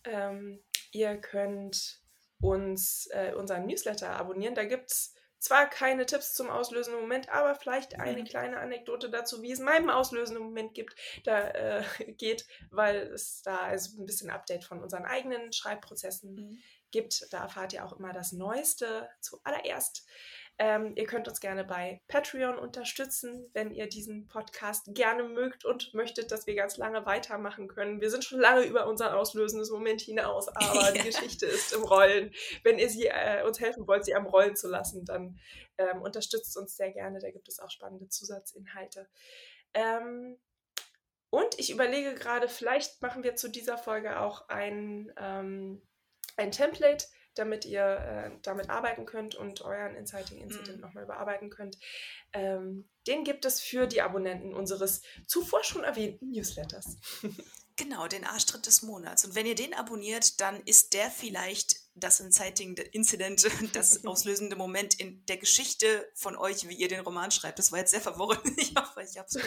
Ähm, 0.04 0.62
ihr 0.92 1.18
könnt 1.18 2.02
uns 2.42 3.08
äh, 3.12 3.34
unseren 3.34 3.66
Newsletter 3.66 4.12
abonnieren. 4.12 4.56
Da 4.56 4.64
gibt 4.64 4.92
es 4.92 5.14
zwar 5.40 5.70
keine 5.70 6.06
Tipps 6.06 6.34
zum 6.34 6.50
auslösenden 6.50 7.02
Moment, 7.02 7.30
aber 7.30 7.56
vielleicht 7.56 7.98
eine 8.00 8.24
kleine 8.26 8.60
Anekdote 8.60 9.10
dazu, 9.10 9.42
wie 9.42 9.52
es 9.52 9.60
meinem 9.60 9.90
auslösenden 9.90 10.44
Moment 10.44 10.74
gibt, 10.74 10.96
da 11.24 11.50
äh, 11.50 11.84
geht, 12.18 12.46
weil 12.72 12.98
es 13.14 13.42
da 13.42 13.58
also 13.58 14.02
ein 14.02 14.06
bisschen 14.06 14.30
Update 14.30 14.66
von 14.66 14.84
unseren 14.84 15.06
eigenen 15.06 15.54
Schreibprozessen 15.54 16.36
mhm. 16.36 16.58
gibt. 16.92 17.28
Da 17.32 17.44
erfahrt 17.44 17.74
ihr 17.74 17.86
auch 17.86 17.94
immer 17.94 18.14
das 18.14 18.34
Neueste 18.34 19.10
zuallererst. 19.22 20.06
Ähm, 20.62 20.92
ihr 20.98 21.06
könnt 21.06 21.30
uns 21.30 21.40
gerne 21.40 21.64
bei 21.64 22.02
Patreon 22.10 22.60
unterstützen, 22.60 23.50
wenn 23.54 23.72
ihr 23.72 23.88
diesen 23.88 24.28
Podcast 24.28 24.94
gerne 24.94 25.24
mögt 25.24 25.64
und 25.64 25.94
möchtet, 25.94 26.34
dass 26.34 26.48
wir 26.48 26.56
ganz 26.56 26.76
lange 26.76 27.06
weitermachen 27.06 27.70
können. 27.70 28.02
Wir 28.02 28.12
sind 28.12 28.26
schon 28.26 28.42
lange 28.42 28.66
über 28.66 28.86
unser 28.86 29.18
auslösendes 29.18 29.72
Moment 29.72 30.02
hinaus, 30.02 30.50
aber 30.50 30.92
die 30.92 31.04
Geschichte 31.04 31.46
ist 31.46 31.72
im 31.72 31.84
Rollen. 31.84 32.34
Wenn 32.64 32.78
ihr 32.78 32.90
sie, 32.90 33.06
äh, 33.08 33.44
uns 33.46 33.62
helfen 33.62 33.88
wollt, 33.88 34.04
sie 34.04 34.14
am 34.14 34.26
Rollen 34.26 34.58
zu 34.58 34.68
lassen, 34.68 35.06
dann 35.06 35.40
ähm, 35.78 36.02
unterstützt 36.02 36.58
uns 36.58 36.76
sehr 36.76 36.92
gerne. 36.92 37.20
Da 37.20 37.32
gibt 37.32 37.48
es 37.48 37.60
auch 37.60 37.72
spannende 37.72 38.10
Zusatzinhalte. 38.10 39.08
Ähm, 39.74 40.38
und 41.30 41.58
ich 41.58 41.70
überlege 41.70 42.16
gerade, 42.16 42.50
vielleicht 42.50 43.02
machen 43.02 43.24
wir 43.24 43.38
zu 43.38 43.50
dieser 43.50 43.78
Folge 43.78 44.20
auch 44.20 44.50
ein, 44.50 45.14
ähm, 45.18 45.82
ein 46.36 46.52
Template 46.52 47.06
damit 47.40 47.66
ihr 47.66 47.82
äh, 47.82 48.32
damit 48.44 48.70
arbeiten 48.70 49.06
könnt 49.06 49.36
und 49.36 49.62
euren 49.62 49.96
Inciting 49.96 50.40
Incident 50.40 50.78
mhm. 50.78 50.82
nochmal 50.82 51.04
überarbeiten 51.06 51.50
könnt. 51.50 51.78
Ähm, 52.34 52.90
den 53.08 53.24
gibt 53.24 53.46
es 53.46 53.62
für 53.62 53.88
die 53.88 54.02
Abonnenten 54.02 54.54
unseres 54.54 55.02
zuvor 55.26 55.64
schon 55.64 55.84
erwähnten 55.84 56.32
Newsletters. 56.32 56.98
Genau, 57.80 58.08
den 58.10 58.26
Arschtritt 58.26 58.66
des 58.66 58.82
Monats. 58.82 59.24
Und 59.24 59.36
wenn 59.36 59.46
ihr 59.46 59.56
den 59.56 59.74
abonniert, 59.74 60.42
dann 60.42 60.62
ist 60.64 60.94
der 60.94 61.10
vielleicht 61.10 61.78
das 61.96 62.20
Inciting 62.20 62.76
Incident, 62.76 63.48
das 63.74 64.06
auslösende 64.06 64.58
Moment 64.58 65.00
in 65.00 65.26
der 65.28 65.38
Geschichte 65.38 66.06
von 66.14 66.36
euch, 66.36 66.68
wie 66.68 66.76
ihr 66.76 66.90
den 66.90 67.00
Roman 67.00 67.32
schreibt. 67.32 67.58
Das 67.58 67.72
war 67.72 67.80
jetzt 67.80 67.92
sehr 67.92 68.02
verworren. 68.02 68.54
Ich 68.58 68.76
hoffe, 68.76 69.02
ich 69.10 69.18
habe 69.18 69.30
es 69.30 69.38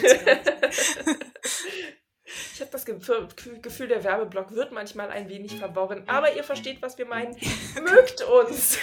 Ich 2.25 2.61
habe 2.61 2.71
das 2.71 2.85
Gefühl, 2.85 3.87
der 3.87 4.03
Werbeblock 4.03 4.51
wird 4.55 4.71
manchmal 4.71 5.09
ein 5.09 5.27
wenig 5.27 5.57
verworren, 5.57 6.03
aber 6.07 6.33
ihr 6.33 6.43
versteht, 6.43 6.81
was 6.81 6.97
wir 6.97 7.05
meinen. 7.05 7.35
Mögt 7.83 8.21
uns! 8.21 8.77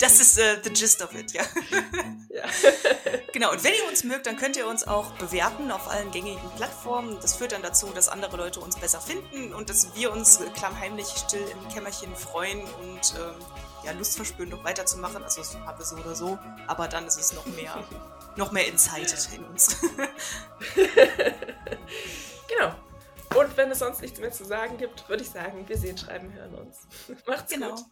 Das 0.00 0.20
ist 0.20 0.36
uh, 0.38 0.42
the 0.64 0.70
gist 0.70 1.00
of 1.00 1.14
it, 1.14 1.32
ja. 1.32 1.42
ja. 2.28 2.42
Genau, 3.32 3.52
und 3.52 3.62
wenn 3.62 3.72
ihr 3.74 3.88
uns 3.88 4.02
mögt, 4.02 4.26
dann 4.26 4.36
könnt 4.36 4.56
ihr 4.56 4.66
uns 4.66 4.86
auch 4.86 5.12
bewerten 5.12 5.70
auf 5.70 5.88
allen 5.88 6.10
gängigen 6.10 6.42
Plattformen. 6.56 7.18
Das 7.22 7.36
führt 7.36 7.52
dann 7.52 7.62
dazu, 7.62 7.86
dass 7.94 8.08
andere 8.08 8.36
Leute 8.36 8.58
uns 8.58 8.76
besser 8.76 9.00
finden 9.00 9.54
und 9.54 9.70
dass 9.70 9.94
wir 9.94 10.12
uns 10.12 10.40
klammheimlich 10.56 11.06
still 11.06 11.46
im 11.52 11.68
Kämmerchen 11.72 12.14
freuen 12.16 12.62
und 12.62 13.14
ähm, 13.16 13.34
ja, 13.84 13.92
Lust 13.92 14.16
verspüren, 14.16 14.50
noch 14.50 14.64
weiterzumachen. 14.64 15.22
Also 15.22 15.42
haben 15.60 15.78
wir 15.78 15.84
so 15.84 15.96
oder 15.96 16.14
so, 16.16 16.38
aber 16.66 16.88
dann 16.88 17.06
ist 17.06 17.18
es 17.18 17.32
noch 17.32 17.46
mehr, 17.46 17.82
noch 18.36 18.52
mehr 18.52 18.66
incited 18.66 19.28
in 19.34 19.44
uns. 19.44 19.80
genau. 22.48 22.74
Und 23.34 23.56
wenn 23.56 23.70
es 23.70 23.78
sonst 23.78 24.02
nichts 24.02 24.20
mehr 24.20 24.30
zu 24.30 24.44
sagen 24.44 24.76
gibt, 24.76 25.08
würde 25.08 25.22
ich 25.22 25.30
sagen, 25.30 25.66
wir 25.66 25.78
sehen, 25.78 25.96
schreiben, 25.96 26.32
hören 26.32 26.54
uns. 26.54 26.86
Macht's 27.26 27.52
genau. 27.52 27.74
gut. 27.74 27.84